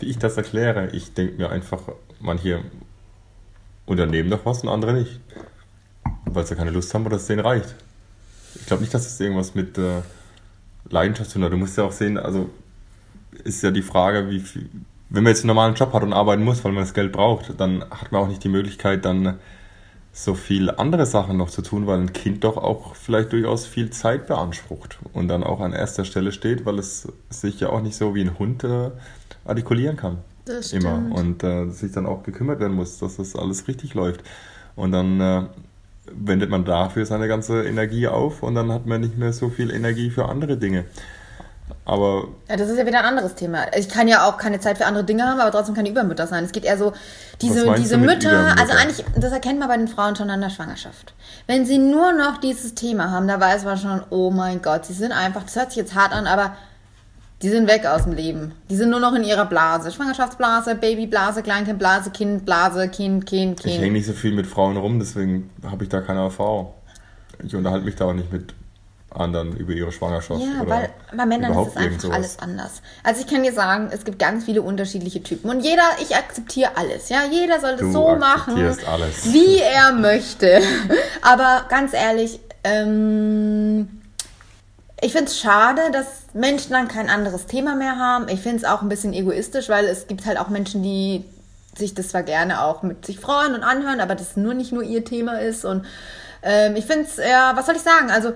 Wie 0.00 0.06
ich 0.06 0.18
das 0.18 0.36
erkläre? 0.36 0.88
Ich 0.92 1.14
denke 1.14 1.36
mir 1.36 1.50
einfach, 1.50 1.82
manche 2.18 2.62
unternehmen 3.86 4.30
doch 4.30 4.44
was 4.44 4.62
und 4.62 4.68
andere 4.68 4.94
nicht. 4.94 5.20
Weil 6.24 6.46
sie 6.46 6.56
keine 6.56 6.70
Lust 6.70 6.92
haben 6.94 7.06
oder 7.06 7.16
es 7.16 7.26
denen 7.26 7.40
reicht. 7.40 7.74
Ich 8.54 8.66
glaube 8.66 8.82
nicht, 8.82 8.92
dass 8.92 9.06
es 9.06 9.20
irgendwas 9.20 9.54
mit 9.54 9.78
äh, 9.78 10.02
Leidenschaft 10.88 11.30
zu 11.30 11.34
tun 11.34 11.44
hat. 11.44 11.52
Du 11.52 11.56
musst 11.56 11.76
ja 11.76 11.84
auch 11.84 11.92
sehen, 11.92 12.18
also 12.18 12.50
ist 13.48 13.62
ja 13.62 13.70
die 13.70 13.82
Frage, 13.82 14.30
wie 14.30 14.40
viel, 14.40 14.68
wenn 15.08 15.24
man 15.24 15.30
jetzt 15.30 15.40
einen 15.40 15.48
normalen 15.48 15.74
Job 15.74 15.92
hat 15.92 16.02
und 16.02 16.12
arbeiten 16.12 16.44
muss, 16.44 16.64
weil 16.64 16.72
man 16.72 16.82
das 16.82 16.94
Geld 16.94 17.12
braucht, 17.12 17.58
dann 17.58 17.82
hat 17.90 18.12
man 18.12 18.22
auch 18.22 18.28
nicht 18.28 18.44
die 18.44 18.48
Möglichkeit, 18.48 19.04
dann 19.04 19.38
so 20.12 20.34
viel 20.34 20.70
andere 20.70 21.06
Sachen 21.06 21.36
noch 21.36 21.50
zu 21.50 21.62
tun, 21.62 21.86
weil 21.86 22.00
ein 22.00 22.12
Kind 22.12 22.42
doch 22.44 22.56
auch 22.56 22.94
vielleicht 22.94 23.32
durchaus 23.32 23.66
viel 23.66 23.90
Zeit 23.90 24.26
beansprucht 24.26 24.98
und 25.12 25.28
dann 25.28 25.44
auch 25.44 25.60
an 25.60 25.72
erster 25.72 26.04
Stelle 26.04 26.32
steht, 26.32 26.66
weil 26.66 26.78
es 26.78 27.06
sich 27.30 27.60
ja 27.60 27.68
auch 27.68 27.80
nicht 27.80 27.96
so 27.96 28.14
wie 28.14 28.22
ein 28.22 28.38
Hund 28.38 28.64
äh, 28.64 28.90
artikulieren 29.44 29.96
kann. 29.96 30.18
Das 30.44 30.68
stimmt. 30.68 30.84
Immer. 30.84 31.14
Und 31.14 31.44
äh, 31.44 31.68
sich 31.68 31.92
dann 31.92 32.06
auch 32.06 32.22
gekümmert 32.22 32.58
werden 32.58 32.74
muss, 32.74 32.98
dass 32.98 33.16
das 33.16 33.36
alles 33.36 33.68
richtig 33.68 33.94
läuft. 33.94 34.22
Und 34.74 34.92
dann 34.92 35.20
äh, 35.20 35.42
wendet 36.12 36.50
man 36.50 36.64
dafür 36.64 37.06
seine 37.06 37.28
ganze 37.28 37.64
Energie 37.64 38.08
auf 38.08 38.42
und 38.42 38.54
dann 38.54 38.72
hat 38.72 38.86
man 38.86 39.00
nicht 39.00 39.18
mehr 39.18 39.32
so 39.32 39.50
viel 39.50 39.70
Energie 39.70 40.10
für 40.10 40.28
andere 40.28 40.56
Dinge. 40.56 40.84
Aber. 41.84 42.28
Ja, 42.48 42.56
das 42.56 42.68
ist 42.68 42.78
ja 42.78 42.86
wieder 42.86 42.98
ein 42.98 43.04
anderes 43.04 43.34
Thema. 43.34 43.66
Ich 43.76 43.88
kann 43.88 44.08
ja 44.08 44.28
auch 44.28 44.36
keine 44.36 44.60
Zeit 44.60 44.78
für 44.78 44.86
andere 44.86 45.04
Dinge 45.04 45.24
haben, 45.24 45.40
aber 45.40 45.50
trotzdem 45.50 45.74
keine 45.74 45.88
Übermütter 45.88 46.26
sein. 46.26 46.44
Es 46.44 46.52
geht 46.52 46.64
eher 46.64 46.76
so, 46.76 46.92
diese, 47.40 47.72
diese 47.74 47.96
Mütter, 47.96 48.54
also 48.58 48.72
eigentlich, 48.74 49.04
das 49.16 49.32
erkennt 49.32 49.58
man 49.58 49.68
bei 49.68 49.76
den 49.76 49.88
Frauen 49.88 50.16
schon 50.16 50.30
an 50.30 50.40
der 50.40 50.50
Schwangerschaft. 50.50 51.14
Wenn 51.46 51.64
sie 51.64 51.78
nur 51.78 52.12
noch 52.12 52.38
dieses 52.38 52.74
Thema 52.74 53.10
haben, 53.10 53.26
da 53.28 53.40
weiß 53.40 53.64
man 53.64 53.78
schon, 53.78 54.02
oh 54.10 54.30
mein 54.30 54.60
Gott, 54.60 54.86
sie 54.86 54.92
sind 54.92 55.12
einfach, 55.12 55.44
das 55.44 55.56
hört 55.56 55.70
sich 55.70 55.78
jetzt 55.78 55.94
hart 55.94 56.12
an, 56.12 56.26
aber 56.26 56.56
die 57.42 57.48
sind 57.48 57.68
weg 57.68 57.86
aus 57.86 58.04
dem 58.04 58.14
Leben. 58.14 58.52
Die 58.68 58.74
sind 58.74 58.90
nur 58.90 58.98
noch 58.98 59.14
in 59.14 59.22
ihrer 59.22 59.46
Blase. 59.46 59.92
Schwangerschaftsblase, 59.92 60.74
Babyblase, 60.74 61.42
Kleinkindblase, 61.42 62.10
Kindblase, 62.10 62.88
Kind, 62.88 63.26
Kind, 63.26 63.60
Kind. 63.60 63.74
Ich 63.74 63.80
hänge 63.80 63.92
nicht 63.92 64.06
so 64.06 64.12
viel 64.12 64.32
mit 64.32 64.46
Frauen 64.46 64.76
rum, 64.76 64.98
deswegen 64.98 65.50
habe 65.64 65.84
ich 65.84 65.88
da 65.88 66.00
keine 66.00 66.20
Erfahrung. 66.20 66.72
Ich 67.44 67.54
unterhalte 67.54 67.84
mich 67.84 67.94
da 67.94 68.06
auch 68.06 68.12
nicht 68.12 68.32
mit 68.32 68.54
anderen 69.10 69.56
über 69.56 69.72
ihre 69.72 69.90
Schwangerschaft. 69.90 70.40
Ja, 70.40 70.62
oder 70.62 70.70
weil 70.70 70.90
bei 71.14 71.26
Männern 71.26 71.52
ist 71.52 71.68
es 71.68 71.76
einfach 71.76 72.10
alles 72.10 72.38
anders. 72.38 72.82
Also 73.02 73.22
ich 73.22 73.26
kann 73.26 73.42
dir 73.42 73.52
sagen, 73.52 73.88
es 73.90 74.04
gibt 74.04 74.18
ganz 74.18 74.44
viele 74.44 74.62
unterschiedliche 74.62 75.22
Typen. 75.22 75.50
Und 75.50 75.60
jeder, 75.60 75.84
ich 76.00 76.14
akzeptiere 76.14 76.76
alles. 76.76 77.08
Ja, 77.08 77.20
jeder 77.30 77.60
soll 77.60 77.72
es 77.72 77.92
so 77.92 78.16
machen, 78.16 78.54
alles. 78.86 79.32
wie 79.32 79.58
er 79.58 79.92
möchte. 79.92 80.60
Aber 81.22 81.64
ganz 81.68 81.94
ehrlich, 81.94 82.38
ähm, 82.64 84.02
ich 85.00 85.12
finde 85.12 85.26
es 85.26 85.38
schade, 85.38 85.80
dass 85.92 86.06
Menschen 86.34 86.72
dann 86.72 86.88
kein 86.88 87.08
anderes 87.08 87.46
Thema 87.46 87.76
mehr 87.76 87.96
haben. 87.96 88.28
Ich 88.28 88.40
finde 88.40 88.58
es 88.58 88.64
auch 88.64 88.82
ein 88.82 88.88
bisschen 88.88 89.14
egoistisch, 89.14 89.68
weil 89.68 89.86
es 89.86 90.06
gibt 90.06 90.26
halt 90.26 90.38
auch 90.38 90.48
Menschen, 90.48 90.82
die 90.82 91.24
sich 91.76 91.94
das 91.94 92.08
zwar 92.08 92.24
gerne 92.24 92.62
auch 92.62 92.82
mit 92.82 93.06
sich 93.06 93.20
freuen 93.20 93.54
und 93.54 93.62
anhören, 93.62 94.00
aber 94.00 94.16
das 94.16 94.36
nur 94.36 94.54
nicht 94.54 94.72
nur 94.72 94.82
ihr 94.82 95.04
Thema 95.04 95.40
ist. 95.40 95.64
Und 95.64 95.86
ähm, 96.42 96.76
ich 96.76 96.86
finde 96.86 97.04
es, 97.04 97.16
ja, 97.16 97.52
was 97.54 97.66
soll 97.66 97.76
ich 97.76 97.82
sagen? 97.82 98.10
Also 98.10 98.32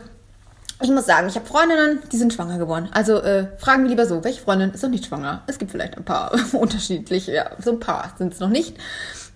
ich 0.80 0.90
muss 0.90 1.06
sagen, 1.06 1.28
ich 1.28 1.36
habe 1.36 1.46
Freundinnen, 1.46 2.00
die 2.10 2.16
sind 2.16 2.32
schwanger 2.32 2.58
geworden. 2.58 2.88
Also 2.92 3.20
äh, 3.20 3.46
fragen 3.58 3.82
wir 3.82 3.90
lieber 3.90 4.06
so, 4.06 4.24
welche 4.24 4.40
Freundin 4.40 4.70
ist 4.72 4.82
noch 4.82 4.90
nicht 4.90 5.06
schwanger? 5.06 5.42
Es 5.46 5.58
gibt 5.58 5.70
vielleicht 5.70 5.96
ein 5.96 6.04
paar 6.04 6.32
unterschiedliche, 6.52 7.32
ja, 7.32 7.50
so 7.62 7.72
ein 7.72 7.80
paar 7.80 8.12
sind 8.18 8.32
es 8.32 8.40
noch 8.40 8.48
nicht. 8.48 8.76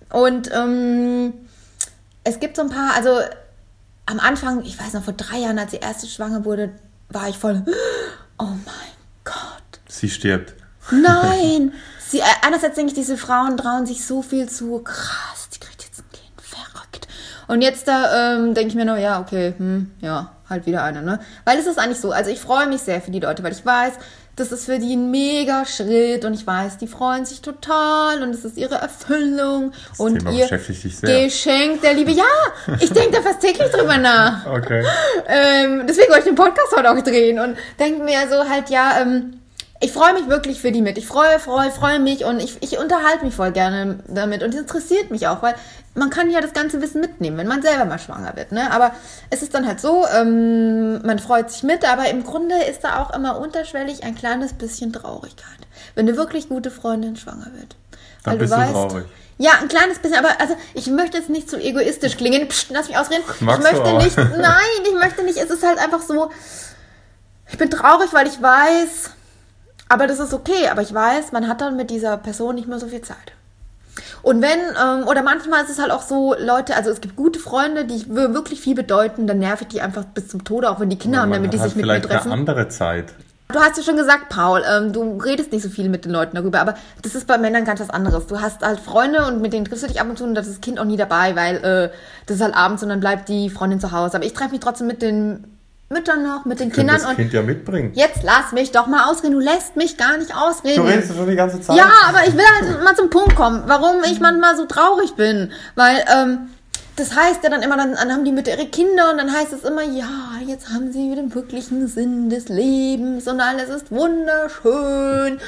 Und 0.09 0.49
ähm, 0.53 1.33
es 2.23 2.39
gibt 2.39 2.55
so 2.55 2.61
ein 2.61 2.69
paar, 2.69 2.95
also 2.95 3.19
am 4.05 4.19
Anfang, 4.19 4.63
ich 4.63 4.79
weiß 4.79 4.93
noch, 4.93 5.03
vor 5.03 5.13
drei 5.13 5.39
Jahren, 5.39 5.59
als 5.59 5.71
die 5.71 5.77
erste 5.77 6.07
schwanger 6.07 6.45
wurde, 6.45 6.71
war 7.09 7.29
ich 7.29 7.37
voll, 7.37 7.63
oh 8.39 8.43
mein 8.45 8.91
Gott. 9.23 9.33
Sie 9.87 10.09
stirbt. 10.09 10.53
Nein! 10.91 11.73
Sie, 12.07 12.19
äh, 12.19 12.23
einerseits 12.41 12.75
denke 12.75 12.91
ich, 12.91 12.97
diese 12.97 13.17
Frauen 13.17 13.57
trauen 13.57 13.85
sich 13.85 14.05
so 14.05 14.21
viel 14.21 14.47
zu, 14.47 14.79
krass, 14.79 15.49
die 15.53 15.59
kriegt 15.59 15.83
jetzt 15.83 15.99
ein 15.99 16.11
Kind, 16.13 16.41
verrückt. 16.41 17.07
Und 17.47 17.61
jetzt 17.61 17.87
da 17.87 18.35
ähm, 18.35 18.53
denke 18.53 18.69
ich 18.69 18.75
mir 18.75 18.85
nur, 18.85 18.97
ja, 18.97 19.19
okay, 19.19 19.53
hm, 19.57 19.91
ja, 20.01 20.31
halt 20.49 20.65
wieder 20.65 20.83
eine, 20.83 21.01
ne? 21.01 21.19
Weil 21.45 21.57
es 21.57 21.65
ist 21.65 21.79
eigentlich 21.79 21.99
so, 21.99 22.11
also 22.11 22.29
ich 22.29 22.39
freue 22.39 22.67
mich 22.67 22.81
sehr 22.81 23.01
für 23.01 23.11
die 23.11 23.19
Leute, 23.19 23.43
weil 23.43 23.51
ich 23.51 23.65
weiß, 23.65 23.93
das 24.37 24.51
ist 24.51 24.65
für 24.65 24.77
die 24.77 24.95
ein 24.95 25.09
mega 25.09 25.65
Schritt 25.65 26.23
und 26.23 26.33
ich 26.33 26.45
weiß, 26.45 26.77
die 26.77 26.87
freuen 26.87 27.25
sich 27.25 27.41
total 27.41 28.21
und 28.21 28.29
es 28.29 28.45
ist 28.45 28.55
ihre 28.55 28.75
Erfüllung 28.75 29.71
das 29.89 29.99
und 29.99 30.19
Thema 30.19 30.31
ihr 30.31 30.47
Geschenk 30.47 31.81
der 31.81 31.95
Liebe. 31.95 32.11
Ja, 32.11 32.23
ich 32.79 32.91
denke 32.91 33.13
da 33.13 33.21
fast 33.23 33.41
täglich 33.41 33.69
drüber 33.71 33.97
nach. 33.97 34.45
Okay. 34.45 34.85
Ähm, 35.27 35.85
deswegen 35.87 36.09
wollte 36.09 36.19
ich 36.19 36.25
den 36.25 36.35
Podcast 36.35 36.75
heute 36.77 36.91
auch 36.91 37.01
drehen 37.01 37.39
und 37.39 37.57
denke 37.79 38.03
mir 38.03 38.19
so 38.29 38.47
halt, 38.47 38.69
ja, 38.69 39.01
ähm, 39.01 39.39
ich 39.79 39.91
freue 39.91 40.13
mich 40.13 40.27
wirklich 40.27 40.59
für 40.59 40.71
die 40.71 40.81
mit. 40.81 40.97
Ich 40.97 41.05
freue, 41.05 41.39
freue, 41.39 41.69
freue 41.71 41.99
mich 41.99 42.25
und 42.25 42.39
ich, 42.39 42.61
ich 42.61 42.79
unterhalte 42.79 43.25
mich 43.25 43.35
voll 43.35 43.51
gerne 43.51 43.99
damit 44.07 44.41
und 44.41 44.53
es 44.53 44.61
interessiert 44.61 45.11
mich 45.11 45.27
auch, 45.27 45.41
weil 45.41 45.55
man 45.93 46.09
kann 46.09 46.29
ja 46.29 46.41
das 46.41 46.53
ganze 46.53 46.81
Wissen 46.81 47.01
mitnehmen, 47.01 47.37
wenn 47.37 47.47
man 47.47 47.61
selber 47.61 47.85
mal 47.85 47.99
schwanger 47.99 48.35
wird. 48.35 48.51
Ne? 48.51 48.71
Aber 48.71 48.91
es 49.29 49.41
ist 49.41 49.53
dann 49.53 49.67
halt 49.67 49.79
so, 49.79 50.05
ähm, 50.07 51.01
man 51.03 51.19
freut 51.19 51.51
sich 51.51 51.63
mit, 51.63 51.87
aber 51.87 52.09
im 52.09 52.23
Grunde 52.23 52.55
ist 52.63 52.83
da 52.83 53.01
auch 53.01 53.13
immer 53.13 53.39
unterschwellig 53.39 54.03
ein 54.03 54.15
kleines 54.15 54.53
bisschen 54.53 54.93
Traurigkeit, 54.93 55.59
wenn 55.95 56.07
eine 56.07 56.17
wirklich 56.17 56.49
gute 56.49 56.71
Freundin 56.71 57.15
schwanger 57.15 57.47
wird. 57.53 57.75
Dann 58.23 58.33
weil 58.33 58.37
bist 58.39 58.53
du, 58.53 58.57
weißt, 58.57 58.71
traurig. 58.73 59.05
Ja, 59.39 59.51
ein 59.61 59.67
kleines 59.67 59.99
bisschen, 59.99 60.17
aber 60.17 60.41
also 60.41 60.55
ich 60.73 60.87
möchte 60.87 61.17
jetzt 61.17 61.29
nicht 61.29 61.47
zu 61.47 61.57
egoistisch 61.57 62.17
klingen. 62.17 62.47
Psst, 62.47 62.71
lass 62.71 62.87
mich 62.87 62.97
ausreden. 62.97 63.23
Magst 63.41 63.67
ich 63.67 63.73
möchte 63.73 63.97
nicht, 63.97 64.17
nein, 64.17 64.63
ich 64.83 64.93
möchte 64.93 65.23
nicht. 65.23 65.37
Es 65.37 65.51
ist 65.51 65.63
halt 65.63 65.77
einfach 65.77 66.01
so, 66.01 66.31
ich 67.51 67.57
bin 67.57 67.69
traurig, 67.69 68.11
weil 68.13 68.25
ich 68.25 68.41
weiß, 68.41 69.11
aber 69.89 70.07
das 70.07 70.19
ist 70.19 70.33
okay, 70.33 70.67
aber 70.69 70.81
ich 70.81 70.93
weiß, 70.93 71.31
man 71.31 71.47
hat 71.47 71.61
dann 71.61 71.75
mit 71.75 71.89
dieser 71.89 72.17
Person 72.17 72.55
nicht 72.55 72.67
mehr 72.67 72.79
so 72.79 72.87
viel 72.87 73.01
Zeit. 73.01 73.33
Und 74.21 74.41
wenn, 74.41 74.59
ähm, 74.59 75.07
oder 75.07 75.23
manchmal 75.23 75.63
ist 75.63 75.69
es 75.69 75.79
halt 75.79 75.91
auch 75.91 76.01
so, 76.01 76.35
Leute, 76.37 76.75
also 76.75 76.89
es 76.89 77.01
gibt 77.01 77.15
gute 77.15 77.39
Freunde, 77.39 77.85
die 77.85 78.09
wirklich 78.09 78.61
viel 78.61 78.75
bedeuten, 78.75 79.27
dann 79.27 79.39
nerv 79.39 79.61
ich 79.61 79.67
die 79.67 79.81
einfach 79.81 80.03
bis 80.03 80.27
zum 80.27 80.43
Tode, 80.43 80.69
auch 80.69 80.79
wenn 80.79 80.89
die 80.89 80.97
Kinder 80.97 81.21
haben, 81.21 81.31
damit 81.31 81.53
die 81.53 81.57
sich 81.57 81.75
mit 81.75 81.85
mir 81.85 82.01
treffen. 82.01 82.31
Eine 82.31 82.41
andere 82.41 82.67
Zeit. 82.69 83.13
Du 83.49 83.59
hast 83.59 83.77
ja 83.77 83.83
schon 83.83 83.95
gesagt, 83.95 84.27
Paul, 84.27 84.61
ähm, 84.69 84.91
du 84.91 85.17
redest 85.19 85.53
nicht 85.53 85.63
so 85.63 85.69
viel 85.69 85.87
mit 85.87 86.03
den 86.03 86.11
Leuten 86.11 86.35
darüber, 86.35 86.59
aber 86.59 86.75
das 87.01 87.15
ist 87.15 87.27
bei 87.27 87.37
Männern 87.37 87.63
ganz 87.63 87.79
was 87.79 87.89
anderes. 87.89 88.27
Du 88.27 88.41
hast 88.41 88.61
halt 88.61 88.81
Freunde 88.81 89.25
und 89.25 89.41
mit 89.41 89.53
denen 89.53 89.63
triffst 89.63 89.85
du 89.85 89.87
dich 89.87 90.01
ab 90.01 90.09
und 90.09 90.17
zu 90.17 90.25
und 90.25 90.35
das 90.35 90.47
ist 90.47 90.55
das 90.55 90.61
Kind 90.61 90.79
auch 90.79 90.85
nie 90.85 90.97
dabei, 90.97 91.35
weil 91.37 91.55
äh, 91.63 91.89
das 92.25 92.37
ist 92.37 92.41
halt 92.43 92.55
abends 92.55 92.83
und 92.83 92.89
dann 92.89 92.99
bleibt 92.99 93.29
die 93.29 93.49
Freundin 93.49 93.79
zu 93.79 93.93
Hause. 93.93 94.17
Aber 94.17 94.25
ich 94.25 94.33
treffe 94.33 94.51
mich 94.51 94.59
trotzdem 94.59 94.87
mit 94.87 95.01
den 95.01 95.56
Müttern 95.89 96.21
noch, 96.23 96.43
mit 96.43 96.59
den 96.59 96.69
Können 96.69 96.89
Kindern 96.89 97.01
das 97.01 97.09
und 97.09 97.15
Kind 97.15 97.31
ja 97.31 97.41
mitbringen. 97.41 97.91
jetzt 97.95 98.21
lass 98.23 98.51
mich 98.51 98.71
doch 98.71 98.87
mal 98.87 99.09
ausreden. 99.09 99.33
Du 99.33 99.39
lässt 99.39 99.77
mich 99.77 99.95
gar 99.97 100.17
nicht 100.17 100.35
ausreden. 100.35 100.83
Du 100.83 100.89
redest 100.89 101.15
schon 101.15 101.29
die 101.29 101.35
ganze 101.35 101.61
Zeit. 101.61 101.77
Ja, 101.77 101.89
aber 102.09 102.27
ich 102.27 102.33
will 102.35 102.43
halt 102.59 102.83
mal 102.83 102.95
zum 102.95 103.09
Punkt 103.09 103.35
kommen, 103.35 103.63
warum 103.67 104.03
ich 104.03 104.19
manchmal 104.19 104.57
so 104.57 104.65
traurig 104.65 105.15
bin. 105.15 105.51
Weil, 105.75 106.03
ähm, 106.13 106.49
das 106.97 107.15
heißt 107.15 107.41
ja 107.41 107.49
dann 107.49 107.61
immer, 107.61 107.77
dann, 107.77 107.93
dann 107.93 108.11
haben 108.11 108.25
die 108.25 108.33
Mütter 108.33 108.51
ihre 108.51 108.67
Kinder 108.67 109.11
und 109.11 109.17
dann 109.17 109.31
heißt 109.31 109.53
es 109.53 109.63
immer, 109.63 109.83
ja, 109.83 110.09
jetzt 110.45 110.69
haben 110.73 110.91
sie 110.91 111.15
den 111.15 111.33
wirklichen 111.33 111.87
Sinn 111.87 112.29
des 112.29 112.49
Lebens 112.49 113.25
und 113.27 113.39
alles 113.39 113.69
ist 113.69 113.89
wunderschön. 113.89 115.39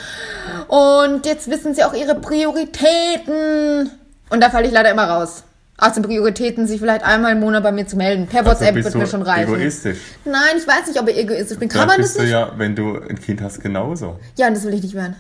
Und 0.70 1.26
jetzt 1.26 1.50
wissen 1.50 1.76
sie 1.76 1.84
auch 1.84 1.94
ihre 1.94 2.16
Prioritäten. 2.16 3.92
Und 4.30 4.42
da 4.42 4.50
falle 4.50 4.68
ich 4.68 4.74
leider 4.74 4.92
immer 4.92 5.10
raus. 5.10 5.44
Aus 5.80 5.94
den 5.94 6.04
Prioritäten, 6.04 6.68
sich 6.68 6.80
vielleicht 6.80 7.04
einmal 7.04 7.32
im 7.32 7.40
Monat 7.40 7.64
bei 7.64 7.72
mir 7.72 7.88
zu 7.88 7.96
melden. 7.96 8.28
Per 8.28 8.40
Also 8.40 8.52
WhatsApp 8.52 8.76
wird 8.76 8.94
du 8.94 8.98
mir 8.98 9.08
schon 9.08 9.22
reichen. 9.22 9.54
egoistisch. 9.54 9.98
Nein, 10.26 10.58
ich 10.58 10.68
weiß 10.68 10.88
nicht, 10.88 11.00
ob 11.00 11.08
ich 11.08 11.18
egoistisch 11.18 11.58
bin. 11.58 11.70
Kann 11.70 11.80
Dann 11.82 11.88
man 11.90 11.98
das 11.98 12.08
bist 12.08 12.18
du 12.18 12.22
nicht? 12.24 12.32
ja, 12.32 12.52
wenn 12.58 12.76
du 12.76 13.00
ein 13.00 13.20
Kind 13.20 13.42
hast, 13.42 13.62
genauso. 13.62 14.20
Ja, 14.38 14.48
und 14.48 14.56
das 14.56 14.64
will 14.66 14.74
ich 14.74 14.84
nicht 14.84 14.96
werden. 14.96 15.16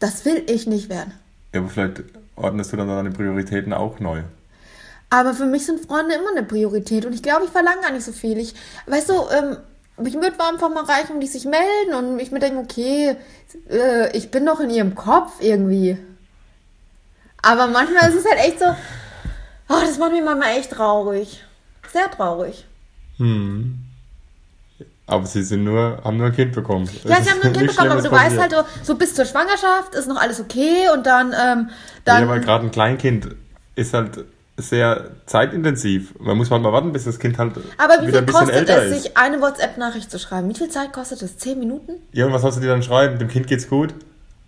Das 0.00 0.24
will 0.24 0.42
ich 0.48 0.66
nicht 0.66 0.88
werden. 0.90 1.12
Ja, 1.54 1.60
aber 1.60 1.68
vielleicht 1.70 2.02
ordnest 2.36 2.72
du 2.72 2.76
dann 2.76 2.88
deine 2.88 3.10
Prioritäten 3.10 3.72
auch 3.72 4.00
neu. 4.00 4.22
Aber 5.10 5.34
für 5.34 5.44
mich 5.46 5.66
sind 5.66 5.84
Freunde 5.86 6.14
immer 6.14 6.30
eine 6.30 6.42
Priorität 6.42 7.04
und 7.04 7.14
ich 7.14 7.22
glaube, 7.22 7.44
ich 7.44 7.50
verlange 7.50 7.82
gar 7.82 7.92
nicht 7.92 8.04
so 8.04 8.12
viel. 8.12 8.38
Ich, 8.38 8.54
weißt 8.86 9.10
du, 9.10 9.14
ähm, 9.36 9.56
mich 9.98 10.14
würde 10.14 10.32
einfach 10.40 10.70
mal 10.70 10.84
reichen, 10.84 11.20
die 11.20 11.26
sich 11.26 11.44
melden 11.44 11.94
und 11.96 12.18
ich 12.18 12.30
mir 12.32 12.38
denke, 12.38 12.58
okay, 12.60 13.16
äh, 13.70 14.16
ich 14.16 14.30
bin 14.30 14.46
doch 14.46 14.60
in 14.60 14.70
ihrem 14.70 14.94
Kopf 14.94 15.32
irgendwie. 15.40 15.98
Aber 17.42 17.66
manchmal 17.66 18.08
ist 18.08 18.16
es 18.16 18.24
halt 18.24 18.38
echt 18.38 18.60
so, 18.60 18.66
oh, 19.68 19.80
das 19.80 19.98
macht 19.98 20.12
mich 20.12 20.22
manchmal 20.24 20.56
echt 20.58 20.70
traurig. 20.72 21.42
Sehr 21.92 22.10
traurig. 22.10 22.66
Aber 25.06 25.26
sie 25.26 25.42
sind 25.42 25.64
nur, 25.64 26.00
haben 26.04 26.16
nur 26.16 26.26
ein 26.26 26.32
Kind 26.34 26.52
bekommen. 26.52 26.88
Ja, 27.04 27.18
Es 27.18 27.24
sie 27.24 27.30
haben 27.30 27.38
nur 27.38 27.46
ein 27.46 27.52
Kind 27.52 27.66
bekommen, 27.70 27.90
aber 27.90 28.02
du 28.02 28.10
weißt 28.10 28.38
halt, 28.38 28.52
passiert. 28.52 28.66
so, 28.82 28.92
so 28.92 28.98
bis 28.98 29.14
zur 29.14 29.24
Schwangerschaft 29.24 29.94
ist 29.94 30.08
noch 30.08 30.16
alles 30.20 30.40
okay 30.40 30.88
und 30.94 31.06
dann, 31.06 31.28
ähm, 31.28 31.68
Ja, 31.70 31.74
dann 32.04 32.28
weil 32.28 32.40
gerade 32.40 32.64
ein 32.66 32.70
Kleinkind 32.70 33.28
ist 33.74 33.94
halt 33.94 34.24
sehr 34.56 35.10
zeitintensiv. 35.26 36.14
Man 36.18 36.36
muss 36.36 36.50
halt 36.50 36.62
mal 36.62 36.72
warten, 36.72 36.92
bis 36.92 37.04
das 37.04 37.18
Kind 37.18 37.38
halt 37.38 37.54
aber 37.78 38.02
wie 38.02 38.08
wieder 38.08 38.22
viel 38.22 38.32
kostet 38.32 38.68
es, 38.68 38.92
ist. 38.92 39.02
sich 39.02 39.16
eine 39.16 39.40
WhatsApp-Nachricht 39.40 40.10
zu 40.10 40.18
schreiben? 40.18 40.48
Wie 40.48 40.54
viel 40.54 40.68
Zeit 40.68 40.92
kostet 40.92 41.22
es? 41.22 41.38
Zehn 41.38 41.58
Minuten? 41.58 41.92
Ja, 42.12 42.26
und 42.26 42.32
was 42.32 42.42
sollst 42.42 42.58
du 42.58 42.62
dir 42.62 42.68
dann 42.68 42.82
schreiben? 42.82 43.18
Dem 43.18 43.28
Kind 43.28 43.46
geht's 43.46 43.68
gut? 43.68 43.94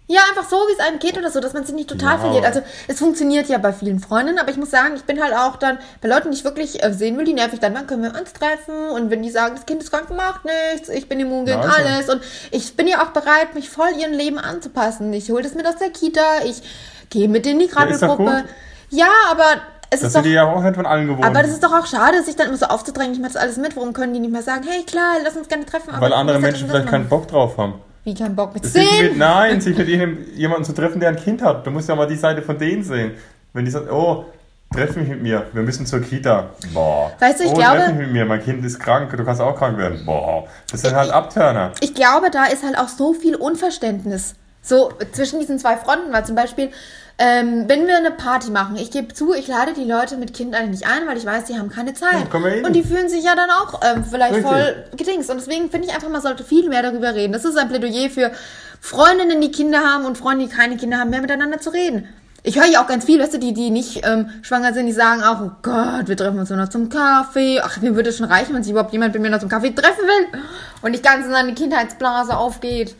Ja, 0.07 0.21
einfach 0.29 0.47
so, 0.49 0.57
wie 0.57 0.73
es 0.75 0.81
einem 0.81 0.99
geht 0.99 1.17
oder 1.17 1.31
so, 1.31 1.41
dass 1.41 1.55
man 1.55 1.65
sich 1.65 1.75
nicht 1.75 1.89
total 1.89 2.17
Ja, 2.17 2.19
verliert. 2.19 2.45
Also 2.45 2.61
es 2.89 2.99
funktioniert 2.99 3.49
ja 3.49 3.57
bei 3.57 3.73
vielen 3.73 4.01
Freundinnen, 4.01 4.39
aber 4.39 4.51
ich 4.51 4.59
muss 4.59 4.71
sagen, 4.71 4.95
ich 4.97 5.05
bin 5.05 5.23
halt 5.23 5.33
auch 5.35 5.57
dann, 5.57 5.79
bei 6.03 6.09
Leuten, 6.09 6.31
die 6.31 6.37
ich 6.37 6.45
wirklich 6.45 6.85
äh, 6.85 6.93
sehen 6.93 7.17
will, 7.17 7.25
die 7.25 7.33
nerv 7.33 7.55
ich 7.55 7.61
dann, 7.61 7.73
wann 7.75 7.87
können 7.87 8.03
wir 8.03 8.11
uns 8.21 8.35
treffen? 8.35 8.91
Und 8.93 9.09
wenn 9.11 9.23
die 9.23 9.31
sagen, 9.31 9.55
das 9.57 9.65
Kind 9.65 9.83
ist 9.83 9.91
krank, 9.91 10.11
macht 10.15 10.43
nichts, 10.45 10.91
ich 10.91 11.09
bin 11.09 11.21
immun 11.21 11.47
gegen 11.47 11.59
Ja, 11.63 11.65
also. 11.69 11.89
alles. 11.89 12.09
Und 12.11 12.21
ich 12.51 12.77
bin 12.77 12.87
ja 12.87 13.03
auch 13.03 13.11
bereit, 13.13 13.55
mich 13.55 13.71
voll 13.71 13.89
ihrem 13.99 14.13
Leben 14.13 14.39
anzupassen. 14.39 15.11
Ich 15.15 15.31
hole 15.31 15.43
das 15.43 15.55
mit 15.55 15.67
aus 15.67 15.77
der 15.77 15.89
Kita, 15.89 16.21
ich 16.45 16.63
gehe 17.09 17.27
mit 17.29 17.47
in 17.47 17.59
die 17.59 17.69
Krabbelgruppe. 17.69 18.25
gut. 18.25 18.45
Ja, 18.91 19.09
aber 19.31 19.45
es 19.89 20.01
Das 20.01 20.09
ist 20.09 20.13
sind 20.13 20.17
doch... 20.17 20.23
die 20.29 20.35
ja 20.35 20.45
auch 20.45 20.61
nicht 20.63 20.75
von 20.75 20.85
allen 20.85 21.07
gewohnt. 21.07 21.25
Aber 21.25 21.41
das 21.43 21.51
ist 21.53 21.65
doch 21.65 21.73
auch 21.73 21.87
schade, 21.87 22.23
sich 22.23 22.37
dann 22.37 22.49
immer 22.49 22.59
so 22.59 22.67
aufzudrängen, 22.67 23.15
ich 23.15 23.21
mache 23.21 23.33
das 23.33 23.41
alles 23.43 23.57
mit. 23.57 23.75
Warum 23.75 23.95
können 23.95 24.13
die 24.13 24.21
nicht 24.21 24.33
mehr 24.33 24.43
sagen, 24.43 24.65
hey 24.69 24.83
klar, 24.85 25.15
lass 25.25 25.35
uns 25.35 25.49
gerne 25.49 25.65
treffen. 25.65 25.91
aber 25.95 26.03
weil 26.03 26.13
andere 26.13 26.41
Menschen 26.41 26.69
vielleicht 26.69 26.89
keinen. 26.89 27.09
Bock 27.09 27.27
drauf 27.27 27.57
haben. 27.57 27.81
Wie 28.05 28.15
kein 28.15 28.37
Bock 28.37 28.55
mit 28.55 28.65
zehn? 28.67 29.17
nein, 29.19 29.61
sich 29.61 29.77
mit 29.79 29.89
ihnen, 29.89 30.27
jemandem 30.37 30.65
zu 30.65 30.75
treffen, 30.75 31.01
der 31.01 31.09
ein 31.11 31.17
Kind 31.17 31.43
hat. 31.43 31.67
Du 31.67 31.71
musst 31.71 31.89
ja 31.89 31.95
mal 31.95 32.07
die 32.07 32.17
Seite 32.17 32.43
von 32.43 32.59
denen 32.59 32.85
sehen. 32.85 33.13
Wenn 33.53 33.65
die 33.65 33.71
sagen, 33.71 33.89
oh, 33.91 34.27
treff 34.73 34.97
mich 34.97 35.09
mit 35.09 35.23
mir, 35.23 35.47
wir 35.53 35.63
müssen 35.63 35.87
zur 35.87 36.01
Kita. 36.01 36.51
Boah. 36.73 37.13
Weißt 37.19 37.41
du, 37.41 37.45
ich 37.45 37.51
oh, 37.51 37.55
glaube- 37.55 37.79
treff 37.79 37.93
mich 37.93 38.07
mit 38.07 38.13
mir, 38.13 38.25
mein 38.27 38.43
Kind 38.43 38.65
ist 38.65 38.79
krank, 38.79 39.15
du 39.17 39.25
kannst 39.25 39.41
auch 39.41 39.57
krank 39.57 39.79
werden. 39.79 40.05
Boah. 40.05 40.47
Das 40.71 40.83
sind 40.83 40.95
halt 40.95 41.11
Abturner. 41.11 41.73
ich 41.81 41.95
glaube, 41.95 42.31
da 42.31 42.45
ist 42.47 42.63
halt 42.63 42.77
auch 42.77 42.89
so 42.89 43.15
viel 43.15 43.37
Unverständnis. 43.37 44.35
So 44.61 44.93
zwischen 45.13 45.41
diesen 45.41 45.59
zwei 45.59 45.77
Fronten, 45.77 46.13
weil 46.13 46.25
zum 46.25 46.37
Beispiel, 46.37 46.71
ähm, 47.17 47.65
wenn 47.69 47.87
wir 47.87 47.97
eine 47.97 48.11
Party 48.11 48.51
machen, 48.51 48.75
ich 48.77 48.91
gebe 48.91 49.15
zu, 49.15 49.35
ich 49.35 49.47
lade 49.47 49.73
die 49.73 49.85
Leute 49.85 50.17
mit 50.17 50.35
Kind 50.35 50.55
eigentlich 50.55 50.81
nicht 50.81 50.87
ein, 50.87 51.07
weil 51.07 51.17
ich 51.17 51.25
weiß, 51.25 51.45
die 51.45 51.57
haben 51.57 51.71
keine 51.71 51.95
Zeit. 51.95 52.27
Ja, 52.33 52.49
hin. 52.49 52.65
und 52.65 52.73
die 52.73 52.83
fühlen 52.83 53.09
sich 53.09 53.23
ja 53.23 53.37
dann 53.37 53.51
auch 53.51 53.81
ähm, 53.85 54.05
vielleicht 54.05 54.35
Richtig. 54.35 54.51
voll 54.51 54.85
gedings. 54.97 55.31
Und 55.31 55.37
deswegen 55.37 55.71
finde 55.71 55.87
ich 55.87 55.95
einfach, 55.95 56.09
man 56.09 56.21
sollte 56.21 56.43
viel 56.43 56.69
mehr 56.69 56.83
darüber 56.83 57.15
reden. 57.15 57.33
Das 57.33 57.45
ist 57.45 57.57
ein 57.57 57.69
Plädoyer 57.69 58.11
für 58.11 58.33
Freundinnen, 58.81 59.41
die 59.41 59.53
Kinder 59.53 59.79
haben 59.79 60.07
und 60.07 60.19
Freunde, 60.19 60.47
die 60.47 60.53
keine 60.53 60.77
Kinder 60.77 60.99
haben, 60.99 61.11
mehr 61.11 61.21
miteinander 61.21 61.61
zu 61.61 61.71
reden. 61.71 62.09
Ich 62.43 62.57
höre 62.57 62.67
ja 62.67 62.83
auch 62.83 62.87
ganz 62.89 63.05
viel, 63.07 63.21
weißt 63.21 63.35
du, 63.35 63.39
die, 63.39 63.55
die 63.55 63.71
nicht 63.71 64.05
ähm, 64.05 64.29
schwanger 64.43 64.75
sind, 64.75 64.87
die 64.87 64.93
sagen 64.93 65.23
auch, 65.23 65.41
oh 65.41 65.51
Gott, 65.63 66.09
wir 66.09 66.17
treffen 66.17 66.39
uns 66.39 66.51
nur 66.51 66.59
noch 66.59 66.69
zum 66.69 66.89
Kaffee. 66.89 67.61
Ach, 67.63 67.81
mir 67.81 67.95
würde 67.95 68.11
es 68.11 68.19
schon 68.19 68.27
reichen, 68.27 68.55
wenn 68.55 68.63
sich 68.63 68.73
überhaupt 68.73 68.93
jemand 68.93 69.15
mit 69.15 69.23
mir 69.23 69.31
noch 69.31 69.39
zum 69.39 69.49
Kaffee 69.49 69.71
treffen 69.71 70.03
will. 70.05 70.41
Und 70.83 70.91
nicht 70.91 71.05
ganz 71.05 71.25
in 71.25 71.33
seine 71.33 71.55
Kindheitsblase 71.55 72.37
aufgeht. 72.37 72.97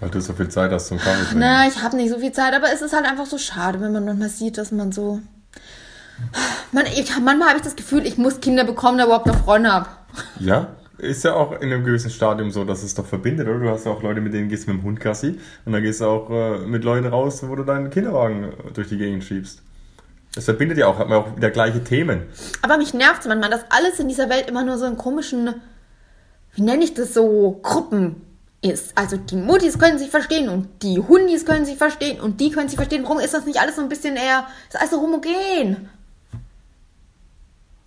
Weil 0.00 0.10
du 0.10 0.20
so 0.20 0.34
viel 0.34 0.48
Zeit 0.48 0.70
hast 0.72 0.88
zum 0.88 0.98
Kaffee 0.98 1.24
trinken. 1.24 1.38
Na, 1.38 1.66
ich 1.66 1.82
habe 1.82 1.96
nicht 1.96 2.10
so 2.10 2.18
viel 2.18 2.32
Zeit, 2.32 2.54
aber 2.54 2.72
es 2.72 2.82
ist 2.82 2.92
halt 2.94 3.06
einfach 3.06 3.26
so 3.26 3.38
schade, 3.38 3.80
wenn 3.80 3.92
man 3.92 4.04
manchmal 4.04 4.28
sieht, 4.28 4.58
dass 4.58 4.70
man 4.72 4.92
so. 4.92 5.20
Man, 6.72 6.86
ich, 6.86 7.10
manchmal 7.20 7.48
habe 7.48 7.58
ich 7.58 7.64
das 7.64 7.76
Gefühl, 7.76 8.06
ich 8.06 8.18
muss 8.18 8.40
Kinder 8.40 8.64
bekommen, 8.64 8.98
da 8.98 9.04
überhaupt 9.04 9.26
noch 9.26 9.44
Freunde 9.44 9.72
habe. 9.72 9.88
Ja, 10.38 10.68
ist 10.98 11.24
ja 11.24 11.34
auch 11.34 11.52
in 11.52 11.72
einem 11.72 11.84
gewissen 11.84 12.10
Stadium 12.10 12.50
so, 12.50 12.64
dass 12.64 12.82
es 12.82 12.94
doch 12.94 13.06
verbindet, 13.06 13.48
oder? 13.48 13.58
Du 13.58 13.70
hast 13.70 13.84
ja 13.84 13.92
auch 13.92 14.02
Leute, 14.02 14.20
mit 14.20 14.32
denen 14.32 14.48
gehst 14.48 14.66
du 14.66 14.72
mit 14.72 14.82
dem 14.82 14.84
Hund 14.84 15.00
Gassi 15.00 15.38
und 15.64 15.72
dann 15.72 15.82
gehst 15.82 16.00
du 16.00 16.06
auch 16.06 16.30
äh, 16.30 16.58
mit 16.66 16.84
Leuten 16.84 17.06
raus, 17.06 17.42
wo 17.46 17.54
du 17.54 17.64
deinen 17.64 17.90
Kinderwagen 17.90 18.44
äh, 18.44 18.72
durch 18.72 18.88
die 18.88 18.96
Gegend 18.96 19.24
schiebst. 19.24 19.62
Das 20.34 20.44
verbindet 20.44 20.76
ja 20.76 20.86
auch, 20.86 20.98
hat 20.98 21.08
man 21.08 21.18
auch 21.18 21.36
wieder 21.36 21.50
gleiche 21.50 21.82
Themen. 21.82 22.22
Aber 22.60 22.76
mich 22.76 22.92
nervt 22.92 23.20
es 23.20 23.26
manchmal, 23.26 23.50
dass 23.50 23.64
alles 23.70 23.98
in 23.98 24.08
dieser 24.08 24.28
Welt 24.28 24.48
immer 24.48 24.64
nur 24.64 24.76
so 24.76 24.84
in 24.84 24.98
komischen, 24.98 25.54
wie 26.54 26.62
nenne 26.62 26.84
ich 26.84 26.92
das 26.92 27.14
so, 27.14 27.58
Gruppen 27.62 28.25
ist. 28.70 28.96
Also 28.96 29.16
die 29.16 29.36
Muttis 29.36 29.78
können 29.78 29.98
sich 29.98 30.10
verstehen 30.10 30.48
und 30.48 30.68
die 30.82 30.98
Hundis 30.98 31.44
können 31.44 31.64
sich 31.64 31.76
verstehen 31.76 32.20
und 32.20 32.40
die 32.40 32.50
können 32.50 32.68
sich 32.68 32.76
verstehen. 32.76 33.02
Warum 33.04 33.18
ist 33.18 33.34
das 33.34 33.46
nicht 33.46 33.60
alles 33.60 33.76
so 33.76 33.82
ein 33.82 33.88
bisschen 33.88 34.16
eher, 34.16 34.46
ist 34.68 34.78
alles 34.78 34.90
so 34.90 35.00
homogen? 35.00 35.88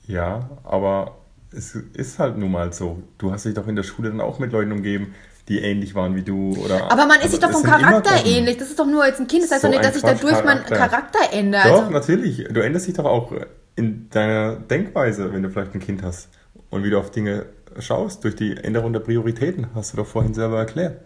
Ja, 0.08 0.50
aber 0.64 1.18
es 1.56 1.76
ist 1.76 2.20
halt 2.20 2.38
nun 2.38 2.52
mal 2.52 2.74
so. 2.74 3.02
Du 3.18 3.32
hast 3.32 3.46
dich 3.46 3.54
doch 3.54 3.68
in 3.68 3.76
der 3.76 3.84
Schule 3.84 4.10
dann 4.10 4.22
auch 4.22 4.40
mit 4.40 4.52
Leuten 4.52 4.72
umgeben, 4.72 5.14
die 5.48 5.60
ähnlich 5.60 5.96
waren 5.96 6.16
wie 6.16 6.24
du. 6.24 6.56
Oder, 6.64 6.92
Aber 6.92 7.06
man 7.06 7.20
ist 7.22 7.32
sich 7.32 7.40
doch 7.40 7.52
vom 7.52 7.64
Charakter 7.64 8.26
ähnlich. 8.26 8.58
Das 8.58 8.70
ist 8.70 8.80
doch 8.80 8.86
nur 8.86 9.06
jetzt 9.06 9.20
ein 9.20 9.28
Kind. 9.28 9.44
Das 9.44 9.52
heißt 9.52 9.62
So 9.62 9.68
doch 9.68 9.74
nicht, 9.74 9.84
dass 9.84 9.96
ich 9.96 10.04
dadurch 10.04 10.44
meinen 10.44 10.64
Charakter. 10.64 10.76
Charakter 10.76 11.20
ändere. 11.34 11.64
Doch, 11.68 11.80
Also, 11.82 11.92
natürlich. 11.92 12.48
Du 12.50 12.62
änderst 12.62 12.88
dich 12.88 12.94
doch 12.96 13.06
auch 13.06 13.34
in 13.76 14.10
deiner 14.10 14.56
Denkweise, 14.56 15.34
wenn 15.34 15.42
du 15.44 15.50
vielleicht 15.50 15.74
ein 15.74 15.80
Kind 15.80 16.04
hast. 16.04 16.30
Und 16.70 16.84
wie 16.84 16.92
du 16.92 17.00
auf 17.00 17.10
Dinge 17.10 17.48
schaust, 17.80 18.24
durch 18.24 18.36
die 18.36 18.58
Änderung 18.58 18.94
der 18.94 19.00
Prioritäten, 19.02 19.68
hast 19.76 19.94
du 19.94 19.98
doch 19.98 20.08
vorhin 20.08 20.34
selber 20.34 20.58
erklärt. 20.60 21.02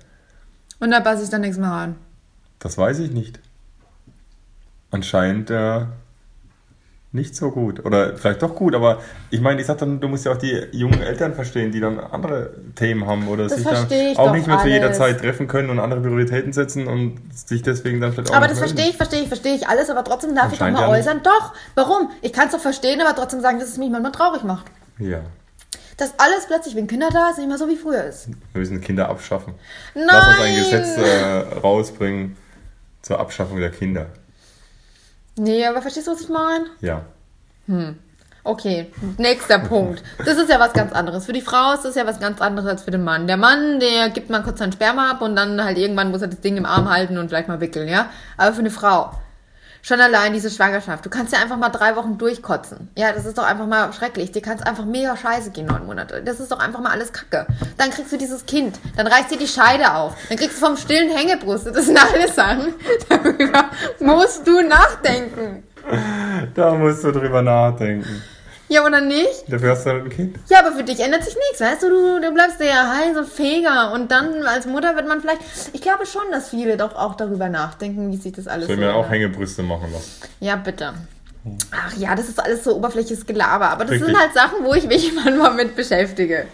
und 0.80 0.92
da 0.92 1.00
passe 1.00 1.24
ich 1.24 1.30
dann 1.30 1.42
nichts 1.42 1.58
mehr 1.58 1.70
rein. 1.72 1.96
Das 2.60 2.78
weiß 2.78 3.00
ich 3.00 3.12
nicht. 3.12 3.40
Anscheinend 4.92 5.50
äh, 5.50 5.86
nicht 7.12 7.36
so 7.36 7.52
gut. 7.52 7.84
Oder 7.86 8.16
vielleicht 8.18 8.42
doch 8.42 8.56
gut, 8.56 8.74
aber 8.76 9.00
ich 9.30 9.40
meine, 9.42 9.60
ich 9.62 9.68
sag 9.68 9.78
dann, 9.80 10.00
du 10.00 10.08
musst 10.08 10.26
ja 10.26 10.32
auch 10.32 10.38
die 10.38 10.52
jungen 10.72 11.02
Eltern 11.02 11.34
verstehen, 11.34 11.72
die 11.72 11.80
dann 11.80 12.00
andere 12.00 12.52
Themen 12.76 13.06
haben 13.06 13.28
oder 13.28 13.44
Das 13.44 13.56
sich 13.56 13.64
dann 13.66 14.18
auch 14.18 14.34
nicht 14.34 14.48
mehr 14.48 14.60
zu 14.60 14.68
jeder 14.68 14.88
alles. 14.88 14.98
Zeit 14.98 15.20
treffen 15.20 15.48
können 15.48 15.70
und 15.70 15.80
andere 15.80 16.02
Prioritäten 16.02 16.54
setzen 16.54 16.88
und 16.88 17.20
sich 17.34 17.62
deswegen 17.64 18.02
dann 18.02 18.14
vielleicht 18.14 18.32
auch 18.32 18.36
Aber 18.36 18.48
das 18.48 18.60
verstehe 18.60 18.90
ich, 18.90 18.98
verstehe 18.98 19.22
ich, 19.22 19.28
verstehe 19.28 19.56
ich 19.56 19.68
alles, 19.68 19.90
aber 19.90 20.04
trotzdem 20.04 20.36
darf 20.36 20.54
ich 20.54 20.60
doch 20.60 20.70
mal 20.72 20.82
ja 20.82 20.88
nicht. 20.88 21.00
äußern. 21.00 21.22
Doch, 21.24 21.54
warum? 21.76 22.10
Ich 22.22 22.34
kann 22.34 22.48
es 22.48 22.54
doch 22.54 22.60
verstehen, 22.60 23.00
aber 23.02 23.16
trotzdem 23.16 23.42
sagen, 23.42 23.60
dass 23.60 23.70
es 23.70 23.78
mich 23.78 23.90
manchmal 23.90 24.12
traurig 24.12 24.44
macht. 24.44 24.66
Ja, 25.00 25.22
Dass 26.04 26.20
alles 26.20 26.48
plötzlich, 26.48 26.76
wenn 26.76 26.86
Kinder 26.86 27.08
da 27.14 27.30
ist, 27.30 27.38
nicht 27.38 27.48
mehr 27.48 27.58
so 27.58 27.70
wie 27.70 27.78
früher 27.78 28.04
ist. 28.04 28.28
wir 28.28 28.60
müssen 28.60 28.82
Kinder 28.82 29.08
abschaffen. 29.08 29.54
Nein! 29.96 30.06
Lass 30.06 30.28
uns 30.28 30.40
ein 30.42 30.56
Gesetz 30.56 30.98
äh, 30.98 31.60
rausbringen 31.60 32.36
zur 33.02 33.22
Abschaffung 33.22 33.62
der 33.62 33.72
Kinder. 33.72 34.08
Nee, 35.38 35.66
aber 35.66 35.82
verstehst 35.82 36.08
du, 36.08 36.12
was 36.12 36.20
ich 36.20 36.28
meine? 36.28 36.66
Ja. 36.82 37.06
Okay, 38.44 38.92
nächster 39.18 39.60
Punkt. 39.70 40.04
Das 40.18 40.38
ist 40.38 40.50
ja 40.50 40.60
was 40.60 40.74
ganz 40.74 40.92
anderes. 40.92 41.26
Für 41.26 41.32
die 41.32 41.40
Frau 41.40 41.72
ist 41.74 41.86
das 41.86 41.96
ja 41.96 42.06
was 42.06 42.20
ganz 42.20 42.42
anderes 42.42 42.68
als 42.68 42.84
für 42.84 42.92
den 42.92 43.06
Mann. 43.06 43.26
Der 43.26 43.38
Mann, 43.38 43.80
der 43.80 44.10
gibt 44.10 44.30
mal 44.30 44.44
kurz 44.44 44.60
sein 44.60 44.74
Sperma 44.74 45.12
ab 45.12 45.22
und 45.22 45.38
dann 45.38 45.64
halt 45.64 45.78
irgendwann 45.78 46.12
muss 46.12 46.22
er 46.22 46.28
das 46.28 46.42
Ding 46.42 46.58
im 46.58 46.66
Arm 46.66 46.90
halten 46.90 47.18
und 47.18 47.30
vielleicht 47.30 47.48
mal 47.48 47.62
wickeln, 47.62 47.88
ja? 47.88 48.10
Aber 48.36 48.52
für 48.52 48.60
eine 48.60 48.72
Frau, 48.72 49.12
schon 49.84 50.00
allein 50.00 50.34
diese 50.34 50.50
Schwangerschaft, 50.50 51.06
du 51.06 51.10
kannst 51.10 51.34
ja 51.34 51.40
einfach 51.40 51.58
mal 51.58 51.70
drei 51.70 51.96
Wochen 51.96 52.18
durchkotzen. 52.18 52.90
Ja, 52.98 53.12
das 53.12 53.26
ist 53.26 53.38
doch 53.38 53.44
einfach 53.44 53.68
mal 53.68 53.92
schrecklich. 53.94 54.32
Dir 54.32 54.42
kann 54.42 54.58
es 54.58 54.64
einfach 54.64 54.86
mega 54.86 55.16
scheiße 55.16 55.52
gehen, 55.52 55.68
neun 55.68 55.86
Monate. 55.86 56.24
Das 56.24 56.40
ist 56.40 56.52
doch 56.52 56.60
einfach 56.60 56.80
mal 56.80 56.92
alles 56.92 57.12
Kacke. 57.14 57.46
Dann 57.78 57.92
kriegst 57.92 58.12
du 58.12 58.18
dieses 58.18 58.46
Kind, 58.46 58.80
dann 58.96 59.06
reißt 59.06 59.30
dir 59.30 59.38
die 59.38 59.48
Scheide 59.48 59.94
auf, 59.94 60.16
dann 60.30 60.38
kriegst 60.38 60.60
du 60.60 60.66
vom 60.66 60.78
stillen 60.78 61.16
Hängebrust. 61.16 61.68
Das 61.68 61.86
sind 61.86 62.00
alles 62.00 62.34
Sachen, 62.34 62.74
darüber 63.10 63.66
musst 64.00 64.48
du 64.48 64.62
nachdenken. 64.62 65.64
Da 66.56 66.74
musst 66.74 67.04
du 67.04 67.12
drüber 67.12 67.42
nachdenken. 67.42 68.24
Ja, 68.70 68.86
oder 68.86 69.02
nicht? 69.02 69.44
Dafür 69.48 69.72
hast 69.72 69.86
du 69.86 69.90
halt 69.92 70.04
ein 70.06 70.10
Kind. 70.10 70.40
Ja, 70.50 70.60
aber 70.60 70.72
für 70.76 70.84
dich 70.84 71.00
ändert 71.00 71.24
sich 71.24 71.36
nichts, 71.36 71.60
weißt 71.62 71.84
du? 71.84 71.90
Du, 71.90 72.22
du 72.22 72.34
bleibst 72.34 72.60
ja 72.60 72.94
heil, 72.96 73.14
so 73.14 73.24
feger. 73.24 73.92
Und 73.94 74.10
dann 74.12 74.44
als 74.44 74.66
Mutter 74.66 74.96
wird 74.96 75.08
man 75.08 75.22
vielleicht. 75.22 75.42
Ich 75.74 75.82
glaube 75.82 76.06
schon, 76.06 76.24
dass 76.32 76.50
viele 76.50 76.78
doch 76.78 76.96
auch 76.96 77.16
darüber 77.16 77.50
nachdenken, 77.50 78.12
wie 78.12 78.18
sich 78.18 78.32
das 78.34 78.48
alles 78.48 78.64
Ich 78.64 78.70
will 78.70 78.78
so 78.78 78.82
mir 78.82 78.96
auch. 78.96 79.10
Hängebrüste 79.10 79.62
machen 79.64 79.92
lassen. 79.92 80.10
Ja, 80.40 80.56
bitte. 80.56 80.94
Ach 81.72 81.94
ja, 81.98 82.16
das 82.16 82.30
ist 82.30 82.40
alles 82.42 82.64
so 82.64 82.76
oberflächliches 82.76 83.26
Gelaber. 83.26 83.70
Aber 83.70 83.84
das 83.84 83.92
Richtig. 83.96 84.08
sind 84.08 84.20
halt 84.20 84.34
Sachen, 84.34 84.64
wo 84.64 84.74
ich 84.74 84.88
mich 84.88 85.14
manchmal 85.24 85.54
mit 85.54 85.76
beschäftige. 85.76 86.48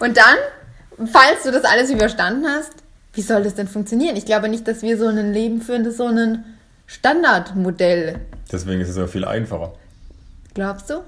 Und 0.00 0.16
dann, 0.16 1.06
falls 1.06 1.42
du 1.44 1.50
das 1.52 1.64
alles 1.64 1.90
überstanden 1.90 2.46
hast, 2.48 2.72
wie 3.12 3.22
soll 3.22 3.44
das 3.44 3.54
denn 3.54 3.68
funktionieren? 3.68 4.16
Ich 4.16 4.24
glaube 4.24 4.48
nicht, 4.48 4.66
dass 4.66 4.82
wir 4.82 4.98
so 4.98 5.06
ein 5.06 5.32
Leben 5.32 5.60
führen, 5.60 5.84
das 5.84 5.98
so 5.98 6.06
ein 6.06 6.44
Standardmodell. 6.86 8.20
Deswegen 8.50 8.80
ist 8.80 8.88
es 8.88 8.96
ja 8.96 9.06
viel 9.06 9.24
einfacher. 9.24 9.74
Glaubst 10.54 10.90
du? 10.90 11.02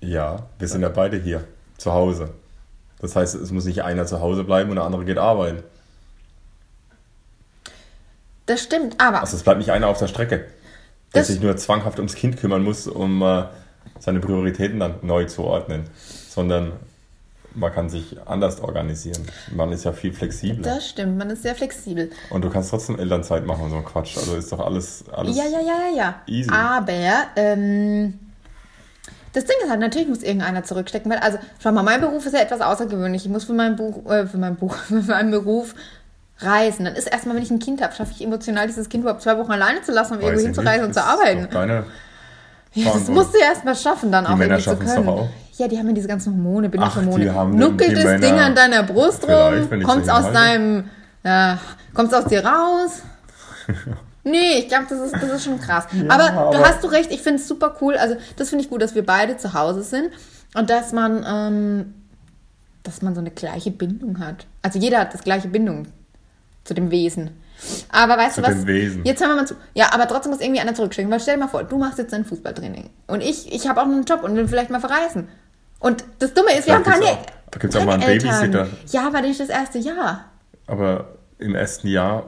Ja, 0.00 0.46
wir 0.58 0.68
sind 0.68 0.82
ja 0.82 0.88
beide 0.88 1.18
hier, 1.18 1.44
zu 1.76 1.92
Hause. 1.92 2.30
Das 3.00 3.16
heißt, 3.16 3.34
es 3.34 3.50
muss 3.50 3.64
nicht 3.64 3.82
einer 3.82 4.06
zu 4.06 4.20
Hause 4.20 4.44
bleiben 4.44 4.70
und 4.70 4.76
der 4.76 4.84
andere 4.84 5.04
geht 5.04 5.18
arbeiten. 5.18 5.62
Das 8.46 8.62
stimmt, 8.62 9.00
aber. 9.00 9.20
Also 9.20 9.36
es 9.36 9.42
bleibt 9.42 9.58
nicht 9.58 9.70
einer 9.70 9.88
auf 9.88 9.98
der 9.98 10.08
Strecke, 10.08 10.44
der 11.14 11.24
sich 11.24 11.40
nur 11.40 11.56
zwanghaft 11.56 11.98
ums 11.98 12.14
Kind 12.14 12.36
kümmern 12.36 12.62
muss, 12.62 12.86
um 12.86 13.22
äh, 13.22 13.44
seine 13.98 14.20
Prioritäten 14.20 14.80
dann 14.80 14.96
neu 15.02 15.24
zu 15.24 15.44
ordnen. 15.44 15.84
Sondern 16.28 16.72
man 17.54 17.72
kann 17.72 17.88
sich 17.88 18.16
anders 18.26 18.60
organisieren. 18.60 19.26
Man 19.54 19.72
ist 19.72 19.84
ja 19.84 19.92
viel 19.92 20.12
flexibler. 20.12 20.74
Das 20.74 20.88
stimmt, 20.88 21.16
man 21.18 21.30
ist 21.30 21.42
sehr 21.42 21.54
flexibel. 21.54 22.10
Und 22.30 22.44
du 22.44 22.50
kannst 22.50 22.70
trotzdem 22.70 22.98
Elternzeit 22.98 23.46
machen 23.46 23.64
und 23.64 23.70
so 23.70 23.76
ein 23.76 23.84
Quatsch. 23.84 24.16
Also 24.16 24.36
ist 24.36 24.52
doch 24.52 24.60
alles, 24.60 25.04
alles 25.10 25.36
Ja, 25.36 25.44
ja, 25.44 25.60
ja, 25.60 25.90
ja, 25.90 25.96
ja. 25.96 26.22
easy. 26.26 26.50
Aber, 26.50 26.92
ähm, 27.36 28.18
das 29.32 29.44
Ding 29.44 29.56
ist 29.62 29.70
halt, 29.70 29.80
natürlich 29.80 30.08
muss 30.08 30.22
irgendeiner 30.22 30.64
zurückstecken, 30.64 31.10
weil, 31.10 31.18
also, 31.18 31.38
schau 31.62 31.72
mal, 31.72 31.82
mein 31.82 32.00
Beruf 32.00 32.26
ist 32.26 32.32
ja 32.34 32.40
etwas 32.40 32.60
außergewöhnlich. 32.60 33.24
Ich 33.24 33.30
muss 33.30 33.44
für 33.44 33.52
meinen 33.52 33.76
Buch, 33.76 34.10
äh, 34.10 34.26
für 34.26 34.38
meinen 34.38 34.56
Buch, 34.56 34.74
für 34.88 34.94
meinen 35.02 35.30
Beruf 35.30 35.74
reisen. 36.40 36.84
Dann 36.84 36.94
ist 36.96 37.06
erstmal, 37.06 37.36
wenn 37.36 37.42
ich 37.42 37.50
ein 37.50 37.58
Kind 37.58 37.82
habe, 37.82 37.94
schaffe 37.94 38.12
ich 38.14 38.24
emotional 38.24 38.66
dieses 38.66 38.88
Kind 38.88 39.02
überhaupt 39.02 39.22
zwei 39.22 39.36
Wochen 39.38 39.52
alleine 39.52 39.82
zu 39.82 39.92
lassen, 39.92 40.14
um 40.14 40.18
Weiß 40.20 40.26
irgendwo 40.26 40.46
hinzureisen 40.46 40.86
und 40.86 40.94
zu 40.94 41.04
arbeiten. 41.04 41.48
Deine 41.50 41.84
Ja, 42.72 42.92
das 42.92 43.08
musst 43.08 43.34
du 43.34 43.38
ja 43.38 43.46
erstmal 43.46 43.76
schaffen, 43.76 44.10
dann 44.10 44.24
Die 44.24 44.30
auch 44.32 44.36
Männer 44.36 44.58
irgendwie 44.58 44.70
zu 44.86 44.94
können. 44.94 45.06
doch 45.06 45.12
auch. 45.22 45.28
Ja, 45.58 45.68
die 45.68 45.78
haben 45.78 45.88
ja 45.88 45.92
diese 45.92 46.08
ganzen 46.08 46.32
Hormone, 46.32 46.68
Bindungshormone. 46.70 47.34
haben 47.34 47.56
Nuckelt 47.56 47.94
das 47.96 48.04
Männer- 48.04 48.18
Ding 48.26 48.38
an 48.38 48.54
deiner 48.54 48.82
Brust 48.82 49.28
rum, 49.28 49.68
kommt's 49.84 50.08
aus 50.08 50.24
halte. 50.24 50.32
deinem, 50.32 50.90
ja, 51.22 51.58
kommt's 51.92 52.14
aus 52.14 52.24
dir 52.24 52.42
raus? 52.44 53.02
Nee, 54.24 54.58
ich 54.58 54.68
glaube, 54.68 54.86
das 54.88 55.00
ist, 55.00 55.14
das 55.14 55.24
ist 55.30 55.44
schon 55.44 55.58
krass. 55.60 55.86
aber, 56.08 56.28
du 56.28 56.38
aber- 56.58 56.60
hast 56.68 56.82
du 56.84 56.88
recht, 56.88 57.10
ich 57.10 57.22
finde 57.22 57.40
es 57.40 57.48
super 57.48 57.76
cool. 57.80 57.96
Also, 57.96 58.16
das 58.36 58.50
finde 58.50 58.64
ich 58.64 58.70
gut, 58.70 58.82
dass 58.82 58.94
wir 58.94 59.04
beide 59.04 59.36
zu 59.38 59.54
Hause 59.54 59.82
sind 59.82 60.10
und 60.54 60.68
dass 60.70 60.92
man, 60.92 61.24
ähm, 61.26 61.94
dass 62.82 63.00
man 63.02 63.14
so 63.14 63.20
eine 63.20 63.30
gleiche 63.30 63.70
Bindung 63.70 64.18
hat. 64.18 64.46
Also, 64.62 64.78
jeder 64.78 65.00
hat 65.00 65.14
das 65.14 65.22
gleiche 65.22 65.48
Bindung 65.48 65.86
zu 66.64 66.74
dem 66.74 66.90
Wesen. 66.90 67.30
Aber 67.90 68.16
weißt 68.16 68.36
Zu 68.36 68.40
du 68.42 68.46
was? 68.48 68.54
dem 68.54 68.66
Wesen. 68.66 69.04
Jetzt 69.04 69.20
hören 69.20 69.30
wir 69.30 69.36
mal 69.36 69.46
zu. 69.46 69.54
Ja, 69.74 69.92
aber 69.92 70.06
trotzdem 70.08 70.32
muss 70.32 70.40
irgendwie 70.40 70.60
einer 70.60 70.74
zurückschicken. 70.74 71.10
Weil 71.10 71.20
stell 71.20 71.34
dir 71.36 71.40
mal 71.40 71.48
vor, 71.48 71.62
du 71.64 71.76
machst 71.78 71.98
jetzt 71.98 72.12
ein 72.14 72.24
Fußballtraining. 72.24 72.88
Und 73.06 73.22
ich, 73.22 73.52
ich 73.52 73.68
habe 73.68 73.80
auch 73.80 73.84
einen 73.86 74.04
Job 74.04 74.22
und 74.22 74.34
will 74.34 74.48
vielleicht 74.48 74.70
mal 74.70 74.80
verreisen. 74.80 75.28
Und 75.78 76.04
das 76.20 76.32
Dumme 76.34 76.52
ist, 76.58 76.66
wir 76.66 76.74
haben 76.74 76.84
keine. 76.84 77.04
auch- 77.04 77.26
da 77.50 77.58
gibt's 77.58 77.76
auch 77.76 77.80
keine 77.80 77.90
mal 77.90 78.00
einen 78.00 78.10
Eltern. 78.10 78.30
Babysitter. 78.50 78.66
Ja, 78.92 79.06
aber 79.06 79.20
nicht 79.22 79.40
das 79.40 79.48
erste 79.50 79.78
Jahr. 79.78 80.24
Aber 80.66 81.16
im 81.38 81.54
ersten 81.54 81.88
Jahr 81.88 82.24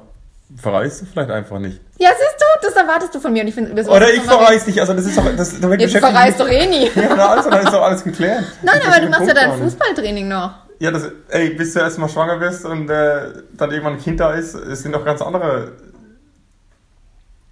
verreist 0.57 1.03
du 1.03 1.07
vielleicht 1.07 1.31
einfach 1.31 1.59
nicht. 1.59 1.81
Ja, 1.99 2.11
siehst 2.11 2.37
du, 2.41 2.67
das 2.67 2.75
erwartest 2.77 3.15
du 3.15 3.21
von 3.21 3.33
mir. 3.33 3.43
Und 3.43 3.49
ich 3.49 3.55
finde, 3.55 3.71
über 3.71 3.85
sowas 3.85 3.97
Oder 3.99 4.13
ich 4.13 4.23
verreise 4.23 4.67
nicht. 4.67 4.81
Also 4.81 4.93
das 4.95 5.07
ist 5.07 5.17
doch, 5.17 5.25
das, 5.37 5.61
damit. 5.61 5.81
Jetzt 5.81 5.97
verreist 5.97 6.41
doch 6.41 6.49
eh 6.51 6.67
nie. 6.67 6.91
Ja, 6.95 7.15
na, 7.17 7.27
also, 7.29 7.51
dann 7.51 7.63
ist 7.65 7.73
doch 7.73 7.83
alles 7.83 8.03
geklärt. 8.05 8.45
Nein, 8.63 8.81
aber 8.87 9.01
du 9.01 9.09
machst 9.09 9.21
ja 9.21 9.35
Punkt 9.35 9.37
dein 9.37 9.49
gar 9.51 9.57
nicht. 9.57 9.65
Fußballtraining 9.65 10.29
noch. 10.29 10.51
Ja, 10.79 10.91
das, 10.91 11.05
ey, 11.29 11.51
bis 11.51 11.75
du 11.75 11.81
erstmal 11.81 12.09
schwanger 12.09 12.41
wirst 12.41 12.65
und 12.65 12.91
äh, 12.91 13.33
dann 13.53 13.71
irgendwann 13.71 13.93
ein 13.95 14.01
Kind 14.01 14.19
da 14.19 14.33
ist, 14.33 14.55
es 14.55 14.83
sind 14.83 14.91
noch 14.91 15.05
ganz 15.05 15.23
andere 15.23 15.73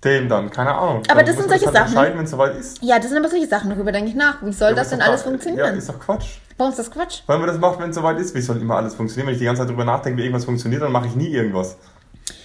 Themen 0.00 0.28
dann. 0.28 0.50
Keine 0.50 0.74
Ahnung. 0.74 1.02
Aber 1.08 1.22
Dann 1.22 1.26
das 1.26 1.36
sind 1.36 1.48
solche 1.48 1.66
halt 1.66 1.74
Sachen. 1.76 1.86
entscheiden, 1.88 2.18
wenn 2.18 2.24
es 2.24 2.30
soweit 2.30 2.56
ist. 2.56 2.82
Ja, 2.82 2.98
das 2.98 3.08
sind 3.08 3.18
aber 3.18 3.28
solche 3.28 3.46
Sachen, 3.46 3.70
darüber 3.70 3.92
denke 3.92 4.08
ich 4.10 4.16
nach. 4.16 4.42
Wie 4.42 4.52
soll 4.52 4.70
Ja, 4.70 4.74
das 4.76 4.88
denn 4.88 4.98
doch 4.98 5.06
alles 5.06 5.20
Quatsch. 5.22 5.30
funktionieren? 5.30 5.66
Ja, 5.66 5.72
ist 5.78 5.88
doch 5.88 6.00
Quatsch. 6.00 6.38
Warum 6.56 6.72
ist 6.72 6.78
das 6.78 6.90
Quatsch? 6.90 7.20
Weil 7.26 7.38
man 7.38 7.46
das 7.48 7.58
macht, 7.58 7.78
wenn 7.80 7.90
es 7.90 7.96
soweit 7.96 8.18
ist. 8.18 8.34
Wie 8.34 8.40
soll 8.40 8.56
immer 8.60 8.76
alles 8.76 8.94
funktionieren? 8.94 9.28
Wenn 9.28 9.34
ich 9.34 9.38
die 9.40 9.44
ganze 9.44 9.62
Zeit 9.62 9.68
drüber 9.70 9.84
nachdenke, 9.84 10.18
wie 10.18 10.22
irgendwas 10.22 10.44
funktioniert, 10.46 10.82
dann 10.82 10.90
mache 10.92 11.06
ich 11.06 11.14
nie 11.14 11.28
irgendwas. 11.28 11.76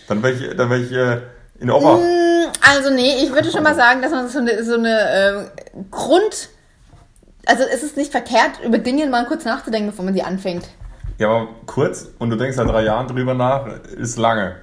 Dann 0.07 0.21
wäre 0.23 0.33
ich, 0.33 0.55
dann 0.55 0.69
wär 0.69 0.77
ich 0.77 0.91
äh, 0.91 1.21
in 1.59 1.71
Ober. 1.71 1.97
Mm, 1.97 2.51
Also 2.73 2.89
nee, 2.89 3.23
ich 3.23 3.31
würde 3.31 3.51
schon 3.51 3.63
mal 3.63 3.75
sagen, 3.75 4.01
dass 4.01 4.11
man 4.11 4.27
so 4.29 4.39
eine, 4.39 4.63
so 4.63 4.75
eine 4.75 5.49
äh, 5.69 5.83
Grund... 5.91 6.49
Also 7.47 7.63
es 7.71 7.83
ist 7.83 7.95
nicht 7.95 8.11
verkehrt, 8.11 8.59
über 8.65 8.79
Dinge 8.79 9.05
mal 9.05 9.25
kurz 9.27 9.45
nachzudenken, 9.45 9.91
bevor 9.91 10.03
man 10.03 10.15
sie 10.15 10.23
anfängt. 10.23 10.67
Ja, 11.19 11.29
aber 11.29 11.47
kurz 11.67 12.07
und 12.17 12.31
du 12.31 12.37
denkst 12.37 12.57
seit 12.57 12.67
drei 12.67 12.83
Jahren 12.83 13.07
drüber 13.07 13.35
nach, 13.35 13.67
ist 13.95 14.17
lange. 14.17 14.55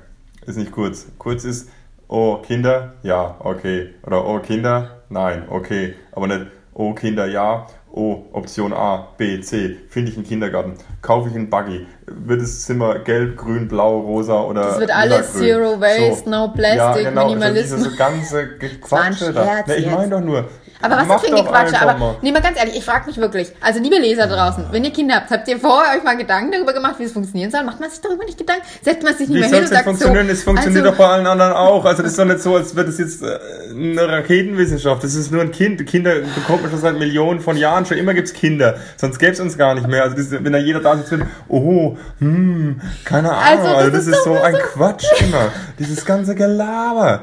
Ist 0.47 0.59
nicht 0.59 0.73
kurz. 0.73 1.07
Kurz 1.17 1.45
ist, 1.45 1.69
oh 2.09 2.39
Kinder, 2.39 2.95
ja, 3.05 3.37
okay. 3.39 3.95
Oder 4.05 4.27
oh 4.27 4.41
Kinder, 4.41 5.03
nein, 5.09 5.47
okay. 5.49 5.95
Aber 6.11 6.27
nicht, 6.27 6.47
oh 6.75 6.93
Kinder, 6.93 7.27
ja, 7.27 7.69
oh 7.93 8.25
Option 8.33 8.73
A, 8.73 9.09
B, 9.17 9.41
C. 9.41 9.77
Finde 9.89 10.11
ich 10.11 10.17
einen 10.17 10.27
Kindergarten. 10.27 10.75
Kaufe 11.01 11.29
ich 11.29 11.35
einen 11.35 11.51
Buggy. 11.51 11.87
Wird 12.07 12.43
das 12.43 12.63
Zimmer 12.63 12.99
gelb, 12.99 13.37
grün, 13.37 13.69
blau, 13.69 14.01
rosa 14.01 14.41
oder 14.43 14.63
Das 14.63 14.81
wird 14.81 14.91
alles? 14.91 15.33
Zero 15.35 15.81
Waste, 15.81 16.29
no 16.29 16.49
Plastic, 16.49 17.05
ja, 17.05 17.11
genau, 17.11 17.27
Minimalismus. 17.27 17.73
Also 17.73 17.85
diese 17.85 17.97
ganze 17.97 18.49
Gequatsche 18.59 19.33
da. 19.33 19.63
Ne, 19.67 19.77
ich 19.77 19.87
meine 19.87 20.11
doch 20.11 20.21
nur. 20.21 20.49
Aber 20.83 20.97
was 20.97 21.23
ist 21.23 21.29
für 21.29 21.37
ein 21.37 21.45
Gequatsche? 21.45 21.81
Aber 21.81 21.99
mal. 21.99 22.17
nee, 22.23 22.33
mal 22.33 22.43
ganz 22.43 22.59
ehrlich, 22.59 22.77
ich 22.77 22.85
frage 22.85 23.07
mich 23.07 23.17
wirklich. 23.17 23.53
Also 23.61 23.81
liebe 23.81 23.97
Leser 23.97 24.27
draußen, 24.27 24.67
wenn 24.73 24.85
ihr 24.85 24.91
Kinder 24.91 25.17
habt, 25.17 25.31
habt 25.31 25.47
ihr 25.49 25.59
vorher 25.59 25.97
euch 25.97 26.03
mal 26.03 26.17
Gedanken 26.17 26.53
darüber 26.53 26.73
gemacht, 26.73 26.97
wie 26.99 27.05
es 27.05 27.13
funktionieren 27.13 27.51
soll? 27.51 27.63
Macht 27.63 27.81
man 27.81 27.89
sich 27.89 28.01
darüber 28.01 28.25
nicht 28.25 28.37
Gedanken? 28.37 28.63
Setzt 28.83 29.03
man 29.03 29.15
sich 29.15 29.29
nicht 29.29 29.37
Wie 29.37 29.41
mehr 29.41 29.49
hin 29.49 29.65
es 29.65 29.71
und 29.71 29.77
sagt 29.77 29.85
so... 29.85 29.91
funktionieren? 29.91 30.29
Es 30.29 30.43
funktioniert 30.43 30.85
also, 30.85 30.97
doch 30.97 30.99
bei 30.99 31.13
allen 31.13 31.27
anderen 31.27 31.53
auch. 31.53 31.85
Also 31.85 32.03
das 32.03 32.13
ist 32.13 32.19
doch 32.19 32.25
nicht 32.25 32.41
so, 32.41 32.57
als 32.57 32.75
wäre 32.75 32.87
das 32.87 32.99
jetzt 32.99 33.23
äh, 33.23 33.39
eine 33.75 34.09
Raketenwissenschaft. 34.09 35.03
Das 35.05 35.15
ist 35.15 35.31
nur 35.33 35.41
ein 35.43 35.51
Kind. 35.51 35.87
Kinder 35.87 36.15
bekommt 36.35 36.63
man 36.63 36.71
schon 36.71 36.81
seit 36.81 36.99
Millionen 36.99 37.41
von 37.41 37.57
Jahren. 37.57 37.85
Schon 37.87 37.99
immer 37.99 38.15
gibt's 38.15 38.33
Kinder. 38.33 38.77
Sonst 38.97 39.19
gäbe 39.19 39.33
es 39.33 39.41
uns 39.41 39.57
gar 39.59 39.75
nicht 39.75 39.89
mehr. 39.89 40.03
Also 40.05 40.17
das, 40.17 40.31
wenn 40.31 40.53
da 40.53 40.59
jeder 40.59 40.81
da 40.81 40.97
sitzt 40.97 41.13
und, 41.13 41.25
oh, 41.49 41.97
hm, 42.19 42.81
keine 43.05 43.33
Ahnung. 43.33 43.67
Also, 43.67 43.77
Also, 43.77 43.91
das 43.91 43.99
das, 44.05 44.07
ist 44.09 44.17
ist 44.19 44.25
so 44.25 44.35
ein 44.41 44.55
so- 44.55 44.61
Quatsch 44.61 45.05
immer. 45.21 45.49
Dieses 45.79 46.05
ganze 46.05 46.35
Gelaber. 46.35 47.23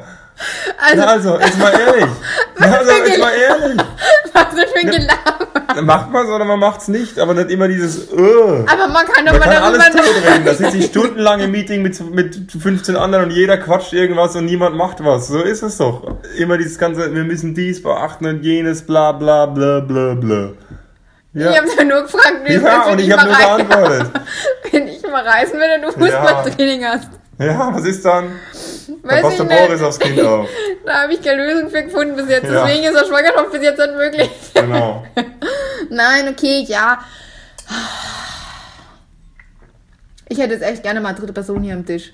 Also, 0.77 0.95
Na, 0.97 1.05
also, 1.05 1.39
jetzt 1.39 1.59
mal 1.59 1.73
ehrlich. 1.73 2.05
Na, 2.59 2.77
also, 2.77 2.91
jetzt 2.91 3.19
mal 3.19 3.31
ehrlich. 3.33 3.81
was 4.33 4.53
ist 4.53 4.71
für 4.73 4.79
ein 4.79 4.91
Gelaber? 4.91 5.81
Macht 5.81 6.11
man 6.11 6.25
es 6.25 6.31
oder 6.31 6.45
man 6.45 6.59
macht's 6.59 6.87
nicht, 6.87 7.19
aber 7.19 7.33
nicht 7.33 7.51
immer 7.51 7.67
dieses, 7.67 8.11
uh. 8.11 8.65
Aber 8.67 8.87
man 8.87 9.05
kann 9.05 9.25
doch 9.25 9.33
Man 9.33 9.41
mal 9.41 9.53
kann 9.53 9.63
alles 9.63 9.79
darüber... 9.79 10.03
totreden. 10.03 10.45
Da 10.45 10.53
sitze 10.53 10.77
ich 10.77 10.85
stundenlang 10.85 11.39
im 11.41 11.51
Meeting 11.51 11.81
mit, 11.81 11.99
mit 12.13 12.51
15 12.51 12.95
anderen 12.95 13.25
und 13.25 13.31
jeder 13.31 13.57
quatscht 13.57 13.93
irgendwas 13.93 14.35
und 14.35 14.45
niemand 14.45 14.75
macht 14.75 15.03
was. 15.03 15.27
So 15.27 15.41
ist 15.41 15.61
es 15.63 15.77
doch. 15.77 16.17
Immer 16.37 16.57
dieses 16.57 16.77
ganze, 16.77 17.13
wir 17.13 17.23
müssen 17.23 17.53
dies 17.53 17.81
beachten 17.83 18.25
und 18.25 18.43
jenes, 18.43 18.85
bla 18.85 19.11
bla 19.11 19.45
bla 19.45 19.79
bla 19.81 20.13
bla. 20.15 20.49
Ja, 21.33 21.51
Ich 21.51 21.57
habe 21.57 21.67
ja 21.77 21.83
nur 21.83 22.01
gefragt, 22.03 22.37
wie 22.43 22.53
es 22.53 22.63
ja 22.63 22.81
ist, 22.81 22.85
wenn 22.87 22.93
und 22.93 22.99
ich 23.01 23.09
mal 23.15 23.27
geantwortet. 23.27 24.11
Wenn 24.71 24.87
ich 24.87 25.01
mal 25.03 25.27
reisen 25.27 25.59
will 25.59 25.69
und 25.75 25.81
du 25.83 25.99
Fußballtraining 25.99 26.85
hast. 26.85 27.09
Ja, 27.39 27.73
was 27.73 27.85
ist 27.85 28.03
dann? 28.03 28.37
Da 29.01 29.09
Weiß 29.09 29.21
passt 29.21 29.39
der 29.39 29.43
Boris 29.45 29.81
aufs 29.81 29.99
Kind 29.99 30.19
auf. 30.21 30.49
Da 30.85 31.03
habe 31.03 31.13
ich 31.13 31.21
keine 31.21 31.45
Lösung 31.45 31.69
für 31.69 31.83
gefunden 31.83 32.15
bis 32.15 32.29
jetzt. 32.29 32.45
Ja. 32.45 32.65
Deswegen 32.65 32.85
ist 32.85 32.95
der 32.95 33.05
Schwangerschaft 33.05 33.51
bis 33.51 33.61
jetzt 33.61 33.77
nicht 33.77 33.93
möglich. 33.95 34.29
Genau. 34.55 35.05
Nein, 35.89 36.29
okay, 36.29 36.63
ja. 36.67 36.99
Ich 40.27 40.39
hätte 40.39 40.53
jetzt 40.53 40.63
echt 40.63 40.81
gerne 40.81 40.99
mal 40.99 41.13
dritte 41.13 41.33
Person 41.33 41.61
hier 41.61 41.75
am 41.75 41.85
Tisch. 41.85 42.11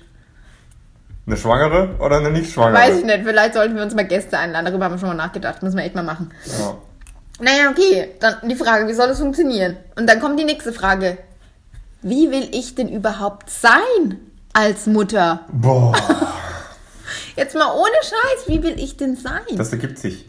Eine 1.26 1.36
Schwangere 1.38 1.96
oder 2.00 2.18
eine 2.18 2.30
nicht 2.30 2.52
Schwangere? 2.52 2.82
Weiß 2.82 2.98
ich 2.98 3.04
nicht, 3.04 3.20
vielleicht 3.24 3.54
sollten 3.54 3.76
wir 3.76 3.82
uns 3.82 3.94
mal 3.94 4.04
Gäste 4.04 4.38
einladen. 4.38 4.66
Darüber 4.66 4.84
haben 4.84 4.94
wir 4.94 4.98
schon 4.98 5.08
mal 5.08 5.14
nachgedacht. 5.14 5.62
Müssen 5.62 5.78
wir 5.78 5.84
echt 5.84 5.94
mal 5.94 6.02
machen. 6.02 6.32
Ja. 6.58 6.76
Naja, 7.40 7.70
okay. 7.70 8.10
Dann 8.20 8.48
die 8.48 8.56
Frage, 8.56 8.86
wie 8.88 8.94
soll 8.94 9.08
das 9.08 9.20
funktionieren? 9.20 9.76
Und 9.96 10.08
dann 10.08 10.20
kommt 10.20 10.38
die 10.38 10.44
nächste 10.44 10.72
Frage. 10.72 11.16
Wie 12.02 12.30
will 12.30 12.48
ich 12.52 12.74
denn 12.74 12.88
überhaupt 12.88 13.48
sein 13.48 14.20
als 14.56 14.86
Mutter? 14.86 15.40
Boah, 15.52 15.92
Jetzt 17.36 17.54
mal 17.54 17.70
ohne 17.74 17.92
Scheiß, 18.02 18.48
wie 18.48 18.62
will 18.62 18.80
ich 18.80 18.96
denn 18.96 19.14
sein? 19.16 19.42
das 19.56 19.70
ergibt 19.70 19.98
sich. 19.98 20.24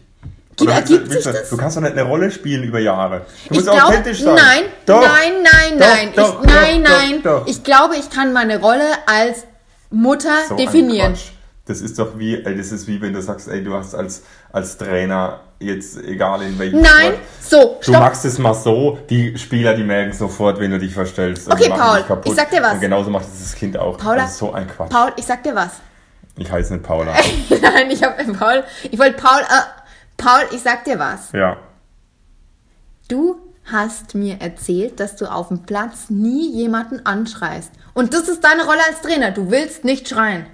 Oder 0.60 0.72
ergibt 0.74 1.06
du- 1.06 1.12
sich 1.12 1.24
du- 1.24 1.32
das? 1.32 1.48
Du 1.50 1.56
kannst 1.56 1.76
doch 1.76 1.80
nicht 1.82 1.92
eine 1.92 2.02
Rolle 2.02 2.30
spielen 2.30 2.64
über 2.64 2.78
Jahre. 2.80 3.20
Du 3.20 3.24
ich 3.44 3.50
musst 3.52 3.62
glaube, 3.70 3.84
authentisch 3.84 4.20
sein. 4.22 4.34
nein, 4.34 4.62
Doch. 4.86 5.00
nein, 5.00 5.32
nein, 5.42 5.78
nein, 5.78 6.12
doch, 6.16 6.42
ich, 6.42 6.46
nein, 6.50 6.84
doch, 6.84 6.90
nein. 6.90 7.22
doch. 7.22 7.46
Ich 7.46 7.62
glaube, 7.64 7.96
ich 7.96 8.10
kann 8.10 8.32
meine 8.32 8.60
Rolle 8.60 8.84
als 9.06 9.44
Mutter 9.90 10.34
So 10.48 10.56
ein 10.56 10.58
definieren. 10.66 11.12
Quatsch. 11.14 11.28
Das 11.68 11.80
ist 11.80 11.98
doch 11.98 12.18
wie, 12.18 12.42
ey, 12.42 12.56
das 12.56 12.72
ist 12.72 12.86
wie 12.86 13.00
wenn 13.00 13.12
du 13.12 13.20
sagst, 13.22 13.46
ey, 13.48 13.62
du 13.62 13.74
hast 13.74 13.94
als, 13.94 14.22
als 14.50 14.76
Trainer 14.78 15.40
jetzt 15.60 15.98
egal 15.98 16.42
in 16.42 16.58
welchem 16.58 16.80
Nein, 16.80 17.12
Sport, 17.12 17.18
so, 17.40 17.76
Du 17.84 17.92
stopp. 17.92 18.00
machst 18.00 18.24
es 18.24 18.38
mal 18.38 18.54
so, 18.54 18.98
die 19.10 19.36
Spieler, 19.38 19.74
die 19.74 19.84
merken 19.84 20.12
sofort, 20.12 20.58
wenn 20.60 20.70
du 20.70 20.78
dich 20.78 20.94
verstellst. 20.94 21.50
Okay, 21.52 21.68
Paul, 21.68 22.04
ich 22.24 22.32
sag 22.34 22.50
dir 22.50 22.62
was. 22.62 22.74
Und 22.74 22.80
genauso 22.80 23.10
macht 23.10 23.26
es 23.26 23.38
das 23.40 23.54
Kind 23.54 23.76
auch. 23.76 23.98
Paula, 23.98 24.22
das 24.22 24.32
ist 24.32 24.38
so 24.38 24.52
ein 24.52 24.66
Quatsch. 24.66 24.90
Paul, 24.90 25.12
ich 25.16 25.26
sag 25.26 25.42
dir 25.42 25.54
was. 25.54 25.72
Ich 26.36 26.50
heiße 26.50 26.72
nicht 26.74 26.84
Paula. 26.84 27.12
Nein, 27.62 27.90
ich 27.90 28.02
hab 28.02 28.16
Paul, 28.38 28.64
ich 28.90 28.98
wollte 28.98 29.20
Paul, 29.20 29.40
äh, 29.40 29.62
Paul, 30.16 30.40
ich 30.52 30.60
sag 30.62 30.84
dir 30.84 30.98
was. 30.98 31.32
ja. 31.32 31.56
Du 33.08 33.36
hast 33.70 34.14
mir 34.14 34.40
erzählt, 34.40 35.00
dass 35.00 35.16
du 35.16 35.26
auf 35.26 35.48
dem 35.48 35.62
Platz 35.62 36.08
nie 36.10 36.50
jemanden 36.52 37.04
anschreist. 37.06 37.70
Und 37.94 38.14
das 38.14 38.28
ist 38.28 38.42
deine 38.44 38.64
Rolle 38.64 38.80
als 38.88 39.00
Trainer. 39.02 39.30
Du 39.30 39.50
willst 39.50 39.84
nicht 39.84 40.08
schreien. 40.08 40.46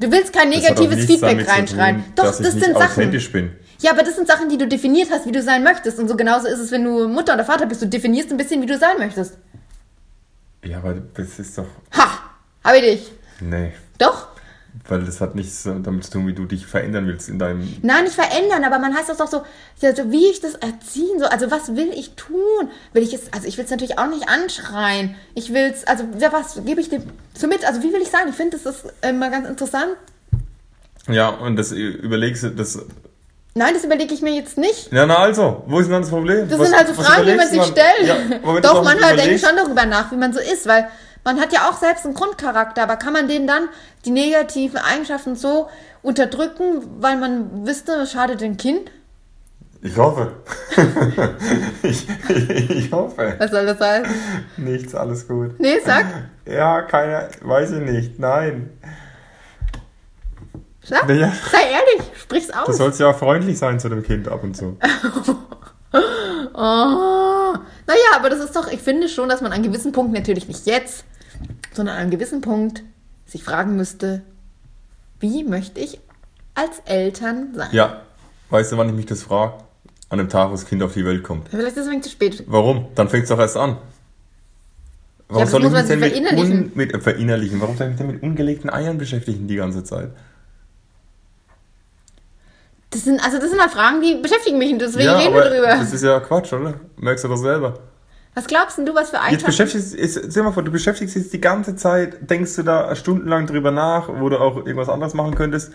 Du 0.00 0.10
willst 0.10 0.32
kein 0.32 0.48
negatives 0.48 1.04
Feedback 1.04 1.46
reinschreien. 1.48 1.96
tun, 2.04 2.12
Doch, 2.16 2.24
dass 2.24 2.38
das 2.38 2.54
ich 2.54 2.64
sind 2.64 2.72
Sachen. 2.74 2.90
authentisch 2.90 3.30
bin. 3.30 3.52
Ja, 3.80 3.92
aber 3.92 4.02
das 4.02 4.16
sind 4.16 4.26
Sachen, 4.26 4.48
die 4.48 4.58
du 4.58 4.66
definiert 4.66 5.10
hast, 5.10 5.26
wie 5.26 5.32
du 5.32 5.42
sein 5.42 5.62
möchtest. 5.62 5.98
Und 5.98 6.08
so 6.08 6.16
genauso 6.16 6.48
ist 6.48 6.58
es, 6.58 6.70
wenn 6.70 6.84
du 6.84 7.06
Mutter 7.08 7.34
oder 7.34 7.44
Vater 7.44 7.66
bist. 7.66 7.82
Du 7.82 7.86
definierst 7.86 8.30
ein 8.30 8.36
bisschen, 8.38 8.60
wie 8.62 8.66
du 8.66 8.76
sein 8.78 8.96
möchtest. 8.98 9.36
Ja, 10.64 10.78
aber 10.78 10.94
das 11.14 11.38
ist 11.38 11.56
doch. 11.56 11.66
Ha! 11.96 12.08
Hab 12.64 12.74
ich 12.76 12.82
dich. 12.82 13.12
Nee. 13.40 13.72
Doch? 13.98 14.28
Weil 14.90 15.02
das 15.04 15.20
hat 15.20 15.34
nichts 15.36 15.62
damit 15.64 16.04
zu 16.04 16.10
tun, 16.10 16.26
wie 16.26 16.32
du 16.32 16.44
dich 16.46 16.66
verändern 16.66 17.06
willst 17.06 17.28
in 17.28 17.38
deinem. 17.38 17.76
Nein, 17.82 18.04
nicht 18.04 18.14
verändern, 18.16 18.64
aber 18.64 18.78
man 18.80 18.94
heißt 18.96 19.08
das 19.08 19.18
doch 19.18 19.28
so, 19.28 19.42
wie 19.80 20.26
ich 20.30 20.40
das 20.40 20.54
erziehen 20.56 21.18
soll. 21.18 21.28
Also 21.28 21.50
was 21.50 21.76
will 21.76 21.90
ich 21.94 22.14
tun? 22.16 22.68
Will 22.92 23.02
ich 23.04 23.14
es, 23.14 23.32
also 23.32 23.46
ich 23.46 23.56
will 23.56 23.64
es 23.64 23.70
natürlich 23.70 23.98
auch 23.98 24.08
nicht 24.08 24.28
anschreien. 24.28 25.14
Ich 25.34 25.52
will 25.54 25.72
es, 25.72 25.86
also 25.86 26.04
was 26.32 26.60
gebe 26.64 26.80
ich 26.80 26.88
dir 26.88 27.02
so 27.34 27.46
mit? 27.46 27.64
Also 27.64 27.82
wie 27.82 27.92
will 27.92 28.02
ich 28.02 28.08
sein? 28.10 28.22
Ich 28.28 28.34
finde, 28.34 28.58
das 28.58 28.74
ist 28.74 28.84
immer 29.02 29.30
ganz 29.30 29.48
interessant. 29.48 29.92
Ja, 31.08 31.28
und 31.28 31.56
das 31.56 31.72
überlegst 31.72 32.42
du, 32.42 32.50
das. 32.50 32.78
Nein, 33.54 33.74
das 33.74 33.84
überlege 33.84 34.14
ich 34.14 34.22
mir 34.22 34.32
jetzt 34.34 34.58
nicht. 34.58 34.92
Ja, 34.92 35.06
na 35.06 35.18
also, 35.18 35.64
wo 35.66 35.80
ist 35.80 35.86
denn 35.86 35.92
dann 35.92 36.02
das 36.02 36.10
Problem? 36.10 36.48
Das 36.48 36.58
Was- 36.58 36.68
sind 36.68 36.76
halt 36.76 36.88
so 36.88 36.96
was 36.98 37.06
Fragen, 37.06 37.26
die 37.26 37.34
man 37.34 37.48
sich 37.48 37.62
stellt. 37.62 38.06
Ja, 38.06 38.60
Doch, 38.60 38.84
man 38.84 38.96
denkt 38.98 39.12
überlegst- 39.14 39.46
schon 39.46 39.56
darüber 39.56 39.86
nach, 39.86 40.12
wie 40.12 40.16
man 40.16 40.32
so 40.32 40.38
ist, 40.40 40.66
weil 40.68 40.88
man 41.24 41.40
hat 41.40 41.52
ja 41.52 41.68
auch 41.68 41.76
selbst 41.76 42.04
einen 42.04 42.14
Grundcharakter, 42.14 42.82
aber 42.82 42.96
kann 42.96 43.12
man 43.12 43.28
den 43.28 43.46
dann 43.46 43.68
die 44.04 44.10
negativen 44.10 44.78
Eigenschaften 44.78 45.36
so 45.36 45.68
unterdrücken, 46.02 46.82
weil 47.00 47.16
man 47.18 47.66
wüsste, 47.66 47.92
es 47.92 48.12
schadet 48.12 48.40
dem 48.40 48.56
Kind? 48.56 48.90
Ich 49.82 49.96
hoffe. 49.96 50.32
ich, 51.82 52.06
ich 52.70 52.92
hoffe. 52.92 53.34
Was 53.38 53.50
soll 53.50 53.64
das 53.64 53.80
heißen? 53.80 54.14
Nichts, 54.58 54.94
alles 54.94 55.26
gut. 55.26 55.58
Nee, 55.58 55.78
sag. 55.84 56.04
Ja, 56.44 56.82
keine, 56.82 57.28
weiß 57.40 57.72
ich 57.72 57.80
nicht. 57.80 58.18
Nein. 58.18 58.70
Sag. 60.82 61.08
Naja, 61.08 61.32
Sei 61.50 61.62
ehrlich, 61.62 62.10
sprich's 62.18 62.48
du 62.48 62.54
aus. 62.54 62.76
sollst 62.76 63.00
ja 63.00 63.12
freundlich 63.14 63.58
sein 63.58 63.80
zu 63.80 63.88
dem 63.88 64.02
Kind 64.02 64.28
ab 64.28 64.42
und 64.42 64.54
zu. 64.56 64.76
Oh. 66.54 67.54
Naja, 67.86 68.10
aber 68.16 68.30
das 68.30 68.40
ist 68.40 68.54
doch, 68.54 68.70
ich 68.70 68.80
finde 68.80 69.08
schon, 69.08 69.28
dass 69.28 69.40
man 69.40 69.52
an 69.52 69.58
einem 69.58 69.72
gewissen 69.72 69.92
Punkt, 69.92 70.12
natürlich 70.12 70.48
nicht 70.48 70.66
jetzt, 70.66 71.04
sondern 71.72 71.96
an 71.96 72.02
einem 72.02 72.10
gewissen 72.10 72.40
Punkt 72.40 72.82
sich 73.26 73.44
fragen 73.44 73.76
müsste, 73.76 74.22
wie 75.20 75.44
möchte 75.44 75.80
ich 75.80 76.00
als 76.54 76.80
Eltern 76.84 77.54
sein? 77.54 77.68
Ja, 77.72 78.02
weißt 78.50 78.72
du, 78.72 78.76
wann 78.76 78.88
ich 78.88 78.94
mich 78.94 79.06
das 79.06 79.22
frage? 79.22 79.54
An 80.08 80.18
dem 80.18 80.28
Tag, 80.28 80.48
wo 80.48 80.52
das 80.52 80.66
Kind 80.66 80.82
auf 80.82 80.94
die 80.94 81.04
Welt 81.04 81.22
kommt. 81.22 81.48
Vielleicht 81.50 81.76
ist 81.76 81.86
es 81.86 81.88
ein 81.88 82.02
zu 82.02 82.10
spät. 82.10 82.42
Warum? 82.48 82.88
Dann 82.96 83.08
fängt 83.08 83.24
es 83.24 83.28
doch 83.28 83.38
erst 83.38 83.56
an. 83.56 83.76
Warum 85.28 85.42
das 85.42 85.50
soll 85.52 85.64
ich 85.64 85.70
man 85.70 85.82
mich 85.82 85.88
denn 85.88 86.00
mit, 86.00 86.10
verinnerlichen. 86.10 86.64
un, 86.64 86.72
mit 86.74 86.92
äh, 86.92 86.98
verinnerlichen? 86.98 87.60
Warum 87.60 87.76
soll 87.76 87.86
ich 87.86 87.90
mich 87.92 87.98
denn 87.98 88.14
mit 88.14 88.22
ungelegten 88.22 88.70
Eiern 88.70 88.98
beschäftigen 88.98 89.46
die 89.46 89.54
ganze 89.56 89.84
Zeit? 89.84 90.10
Das 92.90 93.04
sind, 93.04 93.24
also 93.24 93.38
das 93.38 93.50
sind 93.50 93.60
halt 93.60 93.70
Fragen, 93.70 94.00
die 94.00 94.16
beschäftigen 94.16 94.58
mich 94.58 94.72
und 94.72 94.80
deswegen 94.80 95.06
ja, 95.06 95.16
reden 95.16 95.34
wir 95.34 95.42
drüber. 95.42 95.68
das 95.68 95.92
ist 95.92 96.02
ja 96.02 96.18
Quatsch, 96.20 96.52
oder? 96.52 96.74
Merkst 96.96 97.24
du 97.24 97.28
doch 97.28 97.36
selber. 97.36 97.78
Was 98.34 98.46
glaubst 98.46 98.78
denn 98.78 98.86
du, 98.86 98.94
was 98.94 99.10
für 99.10 99.16
Jetzt 99.16 99.44
Eigenschaften? 99.44 99.78
beschäftigst 99.78 100.36
dir 100.36 100.42
mal 100.42 100.52
vor, 100.52 100.62
du 100.62 100.70
beschäftigst 100.70 101.16
dich 101.16 101.30
die 101.30 101.40
ganze 101.40 101.76
Zeit, 101.76 102.30
denkst 102.30 102.56
du 102.56 102.62
da 102.62 102.94
stundenlang 102.94 103.46
drüber 103.46 103.70
nach, 103.70 104.08
wo 104.08 104.28
du 104.28 104.38
auch 104.38 104.56
irgendwas 104.56 104.88
anderes 104.88 105.14
machen 105.14 105.34
könntest 105.34 105.72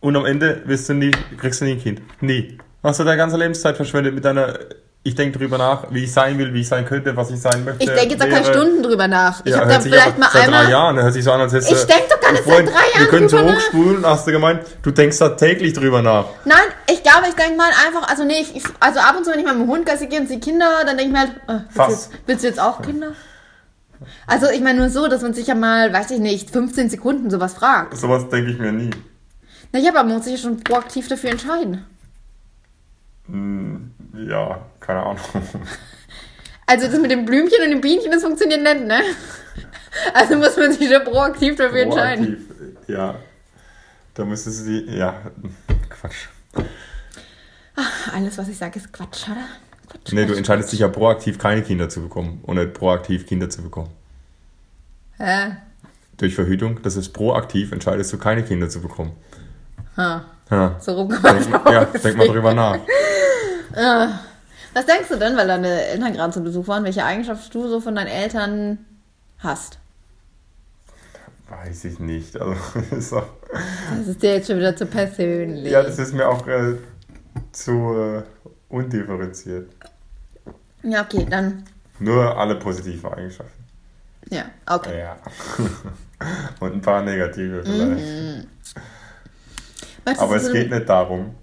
und 0.00 0.16
am 0.16 0.24
Ende 0.26 0.62
wirst 0.66 0.88
du 0.88 0.94
nie, 0.94 1.12
kriegst 1.38 1.60
du 1.60 1.64
nie 1.64 1.72
ein 1.72 1.80
Kind. 1.80 2.02
Nie. 2.20 2.58
Hast 2.82 2.98
du 2.98 3.04
deine 3.04 3.16
ganze 3.16 3.36
Lebenszeit 3.36 3.76
verschwendet 3.76 4.14
mit 4.14 4.24
deiner, 4.24 4.58
ich 5.04 5.14
denke 5.16 5.36
drüber 5.38 5.58
nach, 5.58 5.86
wie 5.90 6.04
ich 6.04 6.12
sein 6.12 6.38
will, 6.38 6.54
wie 6.54 6.60
ich 6.60 6.68
sein 6.68 6.84
könnte, 6.84 7.16
was 7.16 7.30
ich 7.30 7.40
sein 7.40 7.64
möchte. 7.64 7.82
Ich 7.82 7.90
denke 7.90 8.14
jetzt 8.14 8.22
auch 8.22 8.28
keine. 8.28 8.44
Stunden 8.46 8.82
drüber 8.84 9.08
nach. 9.08 9.40
Ich 9.44 9.50
Ja, 9.52 9.60
habe 9.60 9.70
da 9.70 9.80
vielleicht 9.80 10.16
mal 10.18 10.30
seit 10.32 10.44
einmal. 10.44 10.64
drei 10.64 10.70
Jahren, 10.70 10.96
hört 11.02 11.12
sich 11.12 11.24
so 11.24 11.32
an, 11.32 11.40
als 11.40 11.52
hättest 11.52 11.72
Ich 11.72 11.84
denk 11.84 12.08
doch 12.08 12.20
gar 12.20 12.30
nicht 12.32 12.44
seit 12.44 12.66
drei 12.66 12.72
Jahren 12.72 13.00
Wir 13.00 13.06
können 13.08 13.26
nach. 13.26 13.30
zurückspulen, 13.30 14.06
hast 14.06 14.26
du 14.28 14.30
gemeint, 14.32 14.60
du 14.82 14.90
denkst 14.92 15.18
da 15.18 15.30
täglich 15.30 15.72
drüber 15.72 16.02
nach. 16.02 16.26
Nein, 16.44 16.56
ich 16.88 17.02
glaube, 17.02 17.26
ich 17.28 17.34
denke 17.34 17.56
mal 17.56 17.70
einfach, 17.86 18.08
also 18.08 18.24
nee, 18.24 18.40
ich, 18.54 18.62
also 18.78 19.00
ab 19.00 19.16
und 19.16 19.24
zu, 19.24 19.32
wenn 19.32 19.40
ich 19.40 19.44
mal 19.44 19.54
mit 19.54 19.66
dem 19.66 19.70
Hund 19.70 19.86
Gassi 19.86 20.06
gehe 20.06 20.20
und 20.20 20.28
sehe 20.28 20.38
Kinder, 20.38 20.84
dann 20.86 20.96
denke 20.96 21.04
ich 21.04 21.10
mir 21.12 21.18
halt, 21.18 21.30
äh, 21.48 21.64
willst, 21.74 21.78
du 21.78 21.90
jetzt, 21.90 22.10
willst 22.26 22.44
du 22.44 22.48
jetzt 22.48 22.60
auch 22.60 22.80
Kinder? 22.82 23.08
Also 24.28 24.50
ich 24.50 24.60
meine 24.60 24.78
nur 24.78 24.90
so, 24.90 25.08
dass 25.08 25.22
man 25.22 25.34
sich 25.34 25.46
ja 25.48 25.54
mal, 25.56 25.92
weiß 25.92 26.10
ich 26.12 26.18
nicht, 26.20 26.50
15 26.50 26.90
Sekunden 26.90 27.28
sowas 27.30 27.54
fragt. 27.54 27.96
Sowas 27.96 28.28
denke 28.28 28.52
ich 28.52 28.58
mir 28.58 28.72
nie. 28.72 28.90
Na 29.72 29.80
ja, 29.80 29.90
aber 29.90 30.04
man 30.04 30.16
muss 30.16 30.24
sich 30.24 30.34
ja 30.34 30.38
schon 30.38 30.60
proaktiv 30.62 31.08
dafür 31.08 31.30
entscheiden. 31.30 31.84
Hm, 33.26 33.90
ja, 34.14 34.60
keine 34.80 35.00
Ahnung. 35.02 35.18
Also 36.66 36.86
das 36.88 36.98
mit 37.00 37.10
dem 37.10 37.24
Blümchen 37.24 37.58
und 37.64 37.70
dem 37.70 37.80
Bienchen, 37.80 38.10
das 38.12 38.22
funktioniert 38.22 38.62
nicht, 38.62 38.84
ne? 38.86 39.00
Also 40.14 40.36
muss 40.36 40.56
man 40.56 40.72
sich 40.72 40.90
schon 40.90 41.04
proaktiv 41.04 41.56
dafür 41.56 41.82
entscheiden. 41.82 42.46
Proaktiv, 42.46 42.88
Ja. 42.88 43.14
Da 44.14 44.24
müsstest 44.24 44.60
du 44.66 44.70
die, 44.70 44.96
ja, 44.96 45.14
Quatsch. 45.88 46.26
Alles, 48.14 48.36
was 48.38 48.48
ich 48.48 48.58
sage, 48.58 48.78
ist 48.78 48.92
Quatsch, 48.92 49.24
oder? 49.28 49.46
Quatsch, 49.88 50.12
Nee, 50.12 50.22
du 50.22 50.28
Quatsch. 50.28 50.36
entscheidest 50.38 50.72
dich 50.72 50.80
ja 50.80 50.88
proaktiv, 50.88 51.38
keine 51.38 51.62
Kinder 51.62 51.88
zu 51.88 52.02
bekommen 52.02 52.40
und 52.42 52.56
nicht 52.56 52.74
proaktiv 52.74 53.26
Kinder 53.26 53.48
zu 53.50 53.62
bekommen. 53.62 53.90
Hä? 55.18 55.56
Durch 56.18 56.34
Verhütung, 56.34 56.80
das 56.82 56.96
ist 56.96 57.10
proaktiv, 57.10 57.72
entscheidest 57.72 58.12
du 58.12 58.18
keine 58.18 58.42
Kinder 58.42 58.68
zu 58.68 58.80
bekommen. 58.82 59.12
Ha, 59.96 60.24
Ja, 60.50 60.76
so 60.80 60.92
rum 60.92 61.08
kann 61.08 61.50
man 61.50 61.72
ja, 61.72 61.84
denk 61.86 62.16
mal 62.16 62.28
drüber 62.28 62.54
nach. 62.54 62.78
Was 63.74 64.86
denkst 64.86 65.08
du 65.08 65.16
denn, 65.18 65.36
weil 65.36 65.46
deine 65.46 65.86
Eltern 65.86 66.12
gerade 66.12 66.32
zu 66.32 66.42
Besuch 66.42 66.66
waren, 66.68 66.84
welche 66.84 67.04
Eigenschaft 67.04 67.54
du 67.54 67.68
so 67.68 67.80
von 67.80 67.94
deinen 67.94 68.06
Eltern 68.08 68.78
hast? 69.38 69.78
Weiß 71.48 71.84
ich 71.84 71.98
nicht. 71.98 72.40
Also, 72.40 72.56
das 72.74 72.92
ist 72.98 73.12
auch, 73.12 73.26
Das 73.96 74.06
ist 74.08 74.22
dir 74.22 74.34
jetzt 74.34 74.46
schon 74.48 74.56
wieder 74.58 74.74
zu 74.74 74.86
persönlich. 74.86 75.70
ja, 75.70 75.82
das 75.82 75.98
ist 75.98 76.14
mir 76.14 76.28
auch 76.28 76.46
äh, 76.46 76.76
zu 77.52 77.72
äh, 77.94 78.22
undifferenziert. 78.70 79.70
Ja, 80.82 81.02
okay, 81.02 81.26
dann. 81.28 81.64
Nur 81.98 82.36
alle 82.36 82.56
positiven 82.56 83.12
Eigenschaften. 83.12 83.62
Ja, 84.30 84.44
okay. 84.66 84.98
Ja. 85.00 85.16
Und 86.60 86.72
ein 86.74 86.80
paar 86.80 87.02
negative 87.02 87.62
vielleicht. 87.64 88.46
Möchtest 90.04 90.22
Aber 90.22 90.36
es 90.36 90.46
so- 90.46 90.52
geht 90.52 90.70
nicht 90.70 90.88
darum. 90.88 91.34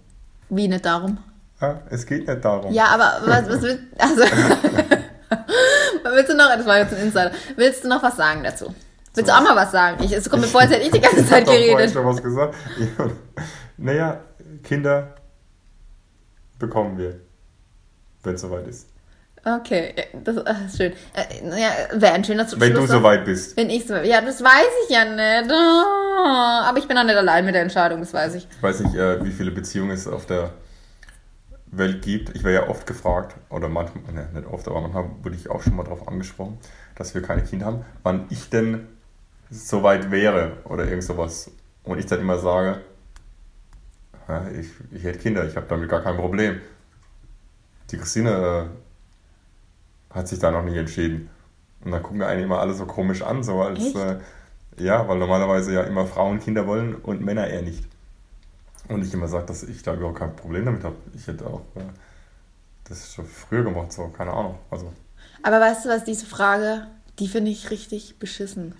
Wie 0.49 0.67
nicht 0.67 0.83
darum? 0.85 1.19
Ja, 1.61 1.81
es 1.89 2.05
geht 2.05 2.27
nicht 2.27 2.45
darum. 2.45 2.73
Ja, 2.73 2.85
aber 2.85 3.21
was, 3.25 3.49
was 3.49 3.61
willst 3.61 3.83
also, 3.97 4.21
willst 6.15 6.29
du 6.31 6.35
noch, 6.35 6.47
das 6.55 6.65
war 6.65 6.77
jetzt 6.79 6.93
ein 6.93 7.01
Insider, 7.01 7.31
willst 7.55 7.83
du 7.83 7.89
noch 7.89 8.01
was 8.01 8.15
sagen 8.15 8.43
dazu? 8.43 8.73
Willst 9.13 9.29
du 9.29 9.35
auch 9.35 9.41
mal 9.41 9.55
was 9.55 9.71
sagen? 9.71 10.01
Ich, 10.03 10.11
es 10.13 10.29
kommt 10.29 10.43
mir 10.43 10.47
vor, 10.47 10.61
als 10.61 10.71
hätte 10.71 10.83
ich 10.83 10.91
die 10.91 11.01
ganze 11.01 11.19
Ich 11.21 11.27
Zeit 11.27 11.45
geredet. 11.45 11.91
schon 11.91 12.05
was 12.05 12.21
gesagt. 12.21 12.55
Ja. 12.77 13.07
Naja, 13.81 14.19
Kinder 14.61 15.15
bekommen 16.59 16.97
wir, 16.97 17.21
wenn 18.23 18.35
es 18.35 18.41
soweit 18.41 18.67
ist. 18.67 18.89
Okay, 19.45 19.95
das, 20.21 20.35
das 20.35 20.57
ist 20.67 20.77
schön. 20.77 20.91
Äh, 21.13 21.61
ja, 21.61 21.69
wäre 21.93 22.13
ein 22.13 22.25
schöner 22.25 22.45
Schluss. 22.45 22.59
Wenn 22.59 22.73
du 22.73 22.85
soweit 22.85 23.23
bist. 23.23 23.55
Wenn 23.55 23.69
ich 23.69 23.87
so, 23.87 23.95
ja, 23.95 24.19
das 24.19 24.43
weiß 24.43 24.67
ich 24.83 24.93
ja 24.93 25.05
nicht. 25.05 25.49
Oh, 25.49 26.27
aber 26.65 26.77
ich 26.77 26.89
bin 26.89 26.97
auch 26.97 27.05
nicht 27.05 27.15
allein 27.15 27.45
mit 27.45 27.55
der 27.55 27.61
Entscheidung, 27.61 28.01
das 28.01 28.13
weiß 28.13 28.35
ich. 28.35 28.49
Ich 28.51 28.61
weiß 28.61 28.81
nicht, 28.81 28.95
äh, 28.95 29.23
wie 29.23 29.31
viele 29.31 29.51
Beziehungen 29.51 29.91
es 29.91 30.09
auf 30.09 30.25
der 30.25 30.49
Welt 31.71 32.01
gibt. 32.01 32.35
Ich 32.35 32.43
werde 32.43 32.65
ja 32.65 32.69
oft 32.69 32.87
gefragt, 32.87 33.35
oder 33.49 33.69
manchmal, 33.69 34.13
ne, 34.13 34.29
nicht 34.33 34.47
oft, 34.47 34.67
aber 34.67 34.81
manchmal 34.81 35.05
wurde 35.21 35.35
ich 35.35 35.49
auch 35.49 35.61
schon 35.61 35.75
mal 35.75 35.83
darauf 35.83 36.07
angesprochen, 36.07 36.57
dass 36.95 37.13
wir 37.13 37.21
keine 37.21 37.43
Kinder 37.43 37.67
haben, 37.67 37.85
wann 38.03 38.25
ich 38.29 38.49
denn 38.49 38.87
soweit 39.51 40.11
wäre 40.11 40.57
oder 40.65 40.85
irgend 40.85 41.03
sowas. 41.03 41.51
Und 41.83 41.99
ich 41.99 42.05
dann 42.05 42.19
immer 42.19 42.37
sage, 42.37 42.81
ich, 44.59 44.69
ich 44.91 45.03
hätte 45.03 45.19
Kinder, 45.19 45.45
ich 45.47 45.55
habe 45.55 45.65
damit 45.67 45.89
gar 45.89 46.01
kein 46.01 46.17
Problem. 46.17 46.61
Die 47.89 47.97
Christine 47.97 48.69
äh, 50.11 50.13
hat 50.13 50.27
sich 50.27 50.39
da 50.39 50.51
noch 50.51 50.63
nicht 50.63 50.77
entschieden. 50.77 51.29
Und 51.83 51.91
dann 51.91 52.03
gucken 52.03 52.19
wir 52.19 52.27
eigentlich 52.27 52.45
immer 52.45 52.59
alle 52.59 52.73
so 52.73 52.85
komisch 52.85 53.21
an, 53.21 53.43
so 53.43 53.61
als, 53.61 53.95
äh, 53.95 54.19
ja, 54.77 55.07
weil 55.07 55.17
normalerweise 55.17 55.73
ja 55.73 55.81
immer 55.83 56.05
Frauen 56.05 56.39
Kinder 56.39 56.67
wollen 56.67 56.95
und 56.95 57.21
Männer 57.21 57.47
eher 57.47 57.61
nicht. 57.61 57.87
Und 58.89 59.03
ich 59.05 59.13
immer 59.13 59.27
sage, 59.27 59.45
dass 59.45 59.63
ich 59.63 59.83
da 59.83 59.93
überhaupt 59.93 60.19
kein 60.19 60.35
Problem 60.35 60.65
damit 60.65 60.83
habe. 60.83 60.95
Ich 61.13 61.27
hätte 61.27 61.45
auch 61.45 61.61
äh, 61.75 61.81
das 62.87 63.13
schon 63.13 63.25
früher 63.25 63.63
gemacht, 63.63 63.93
so, 63.93 64.07
keine 64.07 64.31
Ahnung. 64.31 64.55
Also, 64.71 64.91
Aber 65.43 65.59
weißt 65.59 65.85
du 65.85 65.89
was, 65.89 66.03
diese 66.03 66.25
Frage, 66.25 66.87
die 67.19 67.27
finde 67.27 67.51
ich 67.51 67.69
richtig 67.69 68.17
beschissen. 68.19 68.75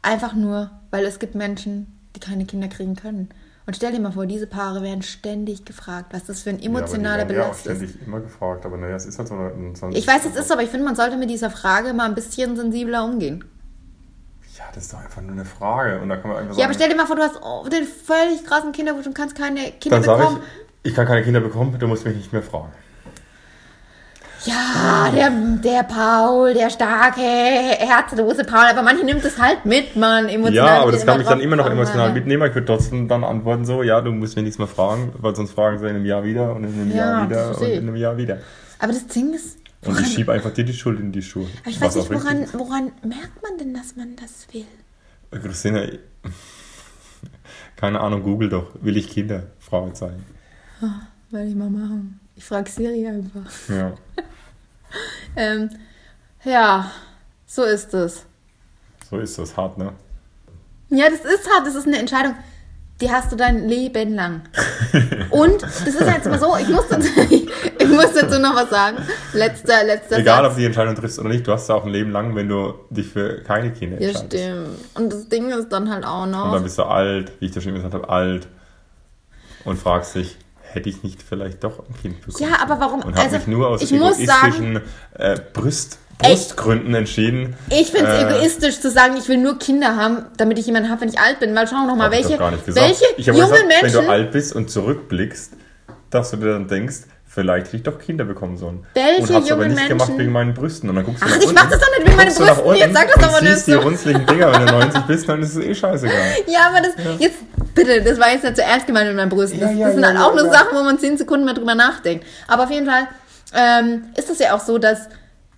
Einfach 0.00 0.34
nur, 0.34 0.70
weil 0.90 1.04
es 1.04 1.18
gibt 1.18 1.34
Menschen, 1.34 1.98
die 2.14 2.20
keine 2.20 2.46
Kinder 2.46 2.68
kriegen 2.68 2.94
können. 2.94 3.28
Und 3.66 3.74
stell 3.74 3.92
dir 3.92 4.00
mal 4.00 4.12
vor, 4.12 4.24
diese 4.24 4.46
Paare 4.46 4.82
werden 4.82 5.02
ständig 5.02 5.66
gefragt, 5.66 6.14
was 6.14 6.24
das 6.24 6.42
für 6.42 6.50
ein 6.50 6.62
emotionaler 6.62 7.24
ja, 7.24 7.28
werden 7.28 7.36
ja 7.36 7.42
auch 7.42 7.48
Belast 7.48 7.66
ist. 7.66 7.76
ständig 7.76 8.06
immer 8.06 8.20
gefragt, 8.20 8.64
aber 8.64 8.78
naja, 8.78 8.96
es 8.96 9.04
ist 9.04 9.18
halt 9.18 9.28
so. 9.28 9.34
Ein, 9.34 9.74
so 9.74 9.88
Ich 9.88 10.06
weiß, 10.06 10.24
es 10.24 10.36
ist 10.36 10.48
so, 10.48 10.54
aber 10.54 10.62
ich 10.62 10.70
finde, 10.70 10.86
man 10.86 10.96
sollte 10.96 11.18
mit 11.18 11.28
dieser 11.28 11.50
Frage 11.50 11.92
mal 11.92 12.06
ein 12.06 12.14
bisschen 12.14 12.56
sensibler 12.56 13.04
umgehen. 13.04 13.44
Ja, 14.58 14.64
das 14.74 14.84
ist 14.84 14.92
doch 14.92 14.98
einfach 14.98 15.22
nur 15.22 15.32
eine 15.32 15.44
Frage. 15.44 16.00
Und 16.00 16.08
da 16.08 16.16
kann 16.16 16.30
man 16.30 16.42
einfach 16.42 16.58
Ja, 16.58 16.64
aber 16.64 16.74
stell 16.74 16.88
dir 16.88 16.96
mal 16.96 17.06
vor, 17.06 17.14
du 17.14 17.22
hast 17.22 17.40
oh, 17.40 17.68
den 17.68 17.84
völlig 17.84 18.44
krassen 18.44 18.72
Kinderwunsch 18.72 19.06
und 19.06 19.14
kannst 19.14 19.36
keine 19.36 19.70
Kinder 19.80 20.00
dann 20.00 20.18
bekommen. 20.18 20.40
ich, 20.82 20.90
ich 20.90 20.96
kann 20.96 21.06
keine 21.06 21.22
Kinder 21.22 21.40
bekommen, 21.40 21.78
du 21.78 21.86
musst 21.86 22.04
mich 22.04 22.16
nicht 22.16 22.32
mehr 22.32 22.42
fragen. 22.42 22.72
Ja, 24.44 25.10
der, 25.14 25.30
der 25.30 25.82
Paul, 25.82 26.54
der 26.54 26.70
starke, 26.70 27.20
herzlose 27.20 28.44
Paul, 28.44 28.66
aber 28.70 28.82
manche 28.82 29.04
nimmt 29.04 29.24
es 29.24 29.40
halt 29.40 29.64
mit, 29.64 29.96
man, 29.96 30.28
emotional. 30.28 30.66
Ja, 30.66 30.82
aber 30.82 30.92
das 30.92 31.04
kann 31.04 31.18
mich 31.18 31.26
dann 31.26 31.40
immer 31.40 31.56
noch 31.56 31.68
emotional 31.68 32.12
mitnehmen. 32.12 32.46
Ich 32.48 32.54
würde 32.54 32.66
trotzdem 32.66 33.08
dann 33.08 33.24
antworten 33.24 33.64
so, 33.64 33.82
ja, 33.82 34.00
du 34.00 34.12
musst 34.12 34.36
mir 34.36 34.42
nichts 34.42 34.58
mehr 34.58 34.68
fragen, 34.68 35.12
weil 35.18 35.34
sonst 35.34 35.52
fragen 35.52 35.78
sie 35.78 35.86
in 35.86 35.96
einem 35.96 36.06
Jahr 36.06 36.22
wieder 36.22 36.54
und 36.54 36.64
in 36.64 36.72
einem 36.72 36.90
Ja, 36.90 36.96
Jahr 36.96 37.28
wieder 37.28 37.58
und 37.58 37.66
in 37.66 37.78
einem 37.78 37.96
Jahr 37.96 38.16
wieder. 38.16 38.38
Aber 38.78 38.92
das 38.92 39.06
Ding 39.08 39.34
ist, 39.34 39.58
Und 39.82 39.92
woran, 39.92 40.04
ich 40.04 40.14
schiebe 40.14 40.32
einfach 40.32 40.52
dir 40.52 40.64
die 40.64 40.72
Schuld 40.74 40.98
in 41.00 41.12
die 41.12 41.22
Schuhe. 41.22 41.48
aber 41.60 41.70
ich 41.70 41.80
weiß 41.80 41.94
nicht, 41.94 42.10
woran, 42.10 42.46
woran 42.52 42.92
merkt 43.06 43.42
man 43.42 43.58
denn, 43.58 43.74
dass 43.74 43.96
man 43.96 44.16
das 44.16 44.46
will? 44.52 44.66
Christina, 45.30 45.86
keine 47.76 48.00
Ahnung, 48.00 48.22
google 48.22 48.48
doch. 48.48 48.72
Will 48.80 48.96
ich 48.96 49.08
Kinder? 49.08 49.46
Fragezeichen. 49.60 50.24
Werde 51.30 51.48
ich 51.48 51.54
mal 51.54 51.70
machen. 51.70 52.18
Ich 52.34 52.44
frage 52.44 52.70
Siri 52.70 53.06
einfach. 53.06 53.50
Ja. 53.68 53.94
Ähm, 55.36 55.68
ja, 56.44 56.90
so 57.46 57.62
ist 57.62 57.92
es. 57.92 58.24
So 59.08 59.18
ist 59.18 59.38
das 59.38 59.54
hart, 59.56 59.76
ne? 59.76 59.92
Ja, 60.88 61.10
das 61.10 61.20
ist 61.20 61.48
hart, 61.54 61.66
das 61.66 61.74
ist 61.74 61.86
eine 61.86 61.98
Entscheidung, 61.98 62.34
die 63.00 63.10
hast 63.10 63.30
du 63.30 63.36
dein 63.36 63.68
Leben 63.68 64.14
lang. 64.14 64.42
Und 65.30 65.62
das 65.62 65.86
ist 65.86 66.00
jetzt 66.00 66.26
mal 66.26 66.38
so, 66.38 66.56
ich 66.60 66.68
muss 66.68 66.88
dazu, 66.88 67.08
ich 67.78 67.88
muss 67.88 68.12
dazu 68.12 68.40
noch 68.40 68.54
was 68.56 68.70
sagen. 68.70 68.98
Letzter, 69.32 69.84
letzter 69.84 70.18
Egal, 70.18 70.40
ob 70.40 70.46
Satz. 70.46 70.54
du 70.54 70.60
die 70.60 70.66
Entscheidung 70.66 70.94
triffst 70.96 71.18
oder 71.18 71.28
nicht, 71.28 71.46
du 71.46 71.52
hast 71.52 71.68
ja 71.68 71.74
auch 71.76 71.84
ein 71.84 71.90
Leben 71.92 72.10
lang, 72.10 72.34
wenn 72.34 72.48
du 72.48 72.74
dich 72.90 73.06
für 73.08 73.40
keine 73.42 73.72
Kinder 73.72 74.00
Ja, 74.00 74.08
entscheidest. 74.08 74.34
stimmt. 74.42 74.68
Und 74.94 75.12
das 75.12 75.28
Ding 75.28 75.48
ist 75.50 75.68
dann 75.70 75.90
halt 75.92 76.04
auch 76.04 76.24
Und 76.24 76.32
noch. 76.32 76.52
dann 76.52 76.62
bist 76.64 76.76
du 76.78 76.82
alt, 76.84 77.32
wie 77.40 77.46
ich 77.46 77.52
dir 77.52 77.60
schon 77.60 77.74
gesagt 77.74 77.94
habe, 77.94 78.08
alt. 78.08 78.48
Und 79.64 79.76
fragst 79.78 80.14
dich, 80.14 80.36
hätte 80.62 80.88
ich 80.88 81.02
nicht 81.02 81.22
vielleicht 81.22 81.62
doch 81.64 81.78
ein 81.80 81.94
Kind 82.00 82.24
bekommen? 82.24 82.50
Ja, 82.50 82.60
aber 82.62 82.80
warum? 82.80 83.02
Und 83.02 83.18
Also, 83.18 83.36
mich 83.36 83.46
nur 83.46 83.68
aus 83.68 83.82
ich 83.82 83.92
muss 83.92 84.18
egoistischen 84.18 84.80
äh, 85.14 85.38
Brust, 86.18 86.30
Ey. 86.30 86.34
Brustgründen 86.34 86.94
entschieden. 86.94 87.54
Ich 87.70 87.90
finde 87.92 88.10
es 88.10 88.22
Äh, 88.24 88.28
egoistisch 88.36 88.80
zu 88.80 88.90
sagen, 88.90 89.16
ich 89.16 89.28
will 89.28 89.36
nur 89.38 89.58
Kinder 89.58 89.96
haben, 89.96 90.26
damit 90.36 90.58
ich 90.58 90.66
jemanden 90.66 90.90
habe, 90.90 91.00
wenn 91.02 91.08
ich 91.08 91.18
alt 91.20 91.38
bin. 91.40 91.54
Weil 91.54 91.68
schau 91.68 91.86
noch 91.86 91.94
mal, 91.96 92.06
Hab 92.06 92.12
ich 92.12 92.18
welche, 92.24 92.30
doch 92.32 92.38
gar 92.40 92.50
nicht 92.50 92.66
gesagt. 92.66 92.86
welche 92.88 93.04
ich 93.16 93.26
jungen 93.26 93.40
gesagt, 93.40 93.66
Menschen. 93.68 93.98
wenn 93.98 94.04
du 94.06 94.10
alt 94.10 94.30
bist 94.32 94.54
und 94.54 94.70
zurückblickst, 94.70 95.52
dass 96.10 96.30
du 96.30 96.36
dir 96.38 96.52
dann 96.52 96.66
denkst, 96.68 96.96
vielleicht 97.26 97.66
hätte 97.68 97.76
ich 97.76 97.82
doch 97.84 97.98
Kinder 98.00 98.24
bekommen 98.24 98.56
sollen. 98.56 98.84
Welche 98.94 99.20
und 99.22 99.34
hab's 99.34 99.50
aber 99.52 99.62
jungen 99.62 99.74
nicht 99.76 99.88
gemacht 99.88 100.08
Menschen- 100.08 100.18
wegen 100.20 100.32
meinen 100.32 100.54
Brüsten. 100.54 100.88
Und 100.90 100.96
dann 100.96 101.04
guckst 101.04 101.22
du 101.22 101.26
Ach, 101.26 101.30
nach 101.30 101.36
ich 101.38 101.46
unten, 101.46 101.54
mach 101.54 101.70
das 101.70 101.80
doch 101.80 101.88
nicht 101.90 102.06
wegen 102.06 102.16
meinen 102.16 102.26
Brüsten. 102.34 102.46
Jetzt 102.46 102.64
unten 102.64 102.94
sag 102.94 103.06
das 103.14 103.22
doch 103.24 103.32
mal 103.32 103.42
nicht 103.42 103.54
siehst 103.54 103.66
die 103.68 103.72
so. 103.72 103.78
runzligen 103.80 104.26
Dinger, 104.26 104.52
wenn 104.52 104.66
du 104.66 104.72
90 104.72 105.00
bist, 105.02 105.28
dann 105.28 105.42
ist 105.42 105.54
es 105.54 105.64
eh 105.64 105.74
scheißegal. 105.74 106.16
Ja, 106.48 106.60
aber 106.70 106.80
das, 106.80 107.20
jetzt, 107.20 107.36
bitte, 107.74 108.02
das 108.02 108.18
war 108.18 108.32
jetzt 108.32 108.42
nicht 108.42 108.56
so 108.56 108.62
ernst 108.62 108.86
gemeint 108.88 109.06
mit 109.06 109.16
meinen 109.16 109.28
Brüsten. 109.28 109.60
Das, 109.60 109.70
Ja, 109.70 109.76
ja, 109.76 109.84
das 109.86 109.94
sind 109.94 110.02
ja, 110.02 110.08
halt 110.08 110.18
ja, 110.18 110.24
auch 110.26 110.34
nur 110.34 110.46
ja. 110.46 110.52
Sachen, 110.52 110.76
wo 110.76 110.82
man 110.82 110.98
zehn 110.98 111.16
Sekunden 111.16 111.44
mehr 111.44 111.54
drüber 111.54 111.76
nachdenkt. 111.76 112.26
Aber 112.48 112.64
auf 112.64 112.70
jeden 112.72 112.86
Fall 112.86 113.06
ähm, 113.54 114.04
ist 114.16 114.28
es 114.30 114.38
ja 114.40 114.54
auch 114.56 114.60
so, 114.60 114.78
dass, 114.78 115.08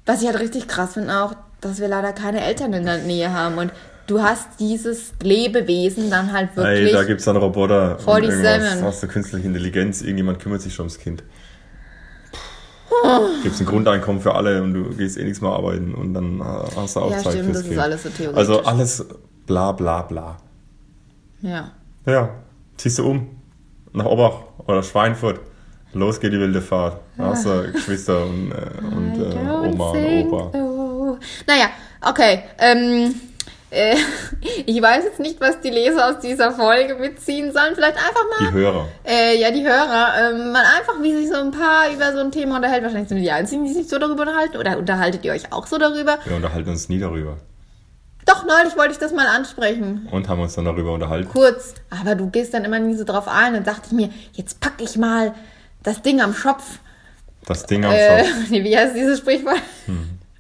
was 0.07 0.23
ich 0.23 0.29
halt 0.29 0.41
richtig 0.41 0.67
krass 0.69 0.95
finde 0.95 1.15
auch, 1.23 1.35
dass 1.61 1.79
wir 1.81 1.89
leider 1.89 2.13
keine 2.13 2.43
Eltern 2.45 2.73
in 2.73 2.85
der 2.85 2.99
Nähe 2.99 3.33
haben 3.33 3.59
und 3.59 3.73
du 4.07 4.23
hast 4.23 4.59
dieses 4.59 5.13
Lebewesen 5.23 6.11
dann 6.11 6.33
halt 6.33 6.57
wirklich. 6.57 6.87
Ey, 6.89 6.93
da 6.93 7.05
gibt 7.05 7.21
es 7.21 7.27
dann 7.27 7.37
Roboter 7.37 7.99
Vor 7.99 8.21
dich 8.21 8.33
selber. 8.35 8.83
Hast 8.87 9.03
du 9.03 9.07
künstliche 9.09 9.47
Intelligenz, 9.47 10.01
irgendjemand 10.03 10.39
kümmert 10.41 10.63
sich 10.63 10.75
schon 10.75 10.85
ums 10.85 10.99
Kind. 10.99 11.23
Gibt 13.43 13.55
es 13.55 13.61
ein 13.61 13.67
Grundeinkommen 13.67 14.21
für 14.21 14.35
alle 14.35 14.63
und 14.63 14.75
du 14.75 14.85
gehst 14.97 15.17
eh 15.17 15.25
nichts 15.25 15.41
mehr 15.41 15.51
arbeiten 15.53 15.95
und 15.95 16.13
dann 16.13 16.41
äh, 16.41 16.45
hast 16.77 16.97
du 16.97 17.01
auch 17.01 17.11
Ja, 17.11 17.19
Zeit 17.19 17.33
stimmt, 17.33 17.45
fürs 17.47 17.57
das 17.59 17.63
ist 17.63 17.69
Kind. 17.69 17.81
alles 17.81 18.03
so 18.03 18.09
theoretisch. 18.11 18.39
Also 18.39 18.63
alles 18.63 19.07
bla 19.47 19.73
bla 19.73 20.03
bla. 20.03 20.37
ja. 21.43 21.71
Ja, 22.07 22.31
ziehst 22.79 22.99
du 22.99 23.07
um 23.07 23.29
nach 23.93 24.07
Obach 24.07 24.33
oder 24.67 24.83
Schweinfurt. 24.83 25.41
Los 25.93 26.19
geht 26.19 26.33
die 26.33 26.39
wilde 26.41 26.63
Fahrt. 26.63 26.99
Da 27.17 27.25
hast 27.27 27.45
du 27.47 27.71
Geschwister 27.73 28.25
und, 28.25 28.53
äh, 28.53 28.95
und 28.95 29.21
äh, 29.21 29.60
Oma 29.89 29.91
und 29.91 30.33
Opa. 30.33 30.51
so. 30.53 31.19
Naja, 31.47 31.71
okay. 32.03 32.43
Ähm, 32.59 33.15
äh, 33.71 33.97
ich 34.67 34.83
weiß 34.83 35.05
jetzt 35.05 35.21
nicht, 35.21 35.41
was 35.41 35.61
die 35.61 35.71
Leser 35.71 36.11
aus 36.11 36.21
dieser 36.21 36.53
Folge 36.53 36.97
mitziehen 36.97 37.53
sollen. 37.53 37.75
Vielleicht 37.75 37.97
einfach 37.97 38.25
mal. 38.39 38.49
Die 38.49 38.53
Hörer. 38.53 38.89
Äh, 39.05 39.41
ja, 39.41 39.51
die 39.51 39.63
Hörer, 39.63 40.31
ähm, 40.31 40.53
mal 40.53 40.65
einfach, 40.79 41.01
wie 41.03 41.15
sich 41.15 41.29
so 41.29 41.37
ein 41.37 41.51
paar 41.51 41.91
über 41.93 42.13
so 42.13 42.19
ein 42.19 42.33
Thema 42.33 42.57
unterhält. 42.57 42.83
Wahrscheinlich 42.83 43.09
sind 43.09 43.19
wir 43.19 43.25
die 43.25 43.31
Einzigen, 43.31 43.65
die 43.65 43.73
sich 43.73 43.89
so 43.89 43.99
darüber 43.99 44.23
unterhalten. 44.23 44.57
Oder 44.57 44.79
unterhaltet 44.79 45.25
ihr 45.25 45.33
euch 45.33 45.53
auch 45.53 45.67
so 45.67 45.79
darüber? 45.79 46.19
Wir 46.25 46.37
unterhalten 46.37 46.71
uns 46.71 46.89
nie 46.89 46.99
darüber. 46.99 47.39
Doch, 48.27 48.45
neulich 48.45 48.77
wollte 48.77 48.93
ich 48.93 48.99
das 48.99 49.13
mal 49.13 49.27
ansprechen. 49.27 50.09
Und 50.11 50.29
haben 50.29 50.41
uns 50.41 50.55
dann 50.55 50.65
darüber 50.65 50.93
unterhalten. 50.93 51.29
Kurz. 51.29 51.75
Aber 51.91 52.15
du 52.15 52.29
gehst 52.29 52.55
dann 52.55 52.65
immer 52.65 52.79
nie 52.79 52.95
so 52.95 53.05
drauf 53.05 53.27
ein. 53.29 53.55
Dann 53.55 53.65
dachte 53.65 53.83
ich 53.87 53.93
mir, 53.93 54.11
jetzt 54.33 54.61
pack 54.61 54.75
ich 54.79 54.97
mal 54.97 55.35
das 55.83 56.03
Ding 56.03 56.21
am 56.21 56.35
Schopf. 56.35 56.79
Das 57.47 57.67
Ding 57.67 57.85
am 57.85 57.93
Äh, 57.93 58.25
Schopf. 58.25 58.37
wie 58.51 58.77
heißt 58.77 58.95
dieses 58.95 59.19
Sprichwort? 59.19 59.61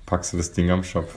Packst 0.06 0.32
du 0.32 0.36
das 0.36 0.52
Ding 0.52 0.70
am 0.70 0.84
Schopf. 0.84 1.14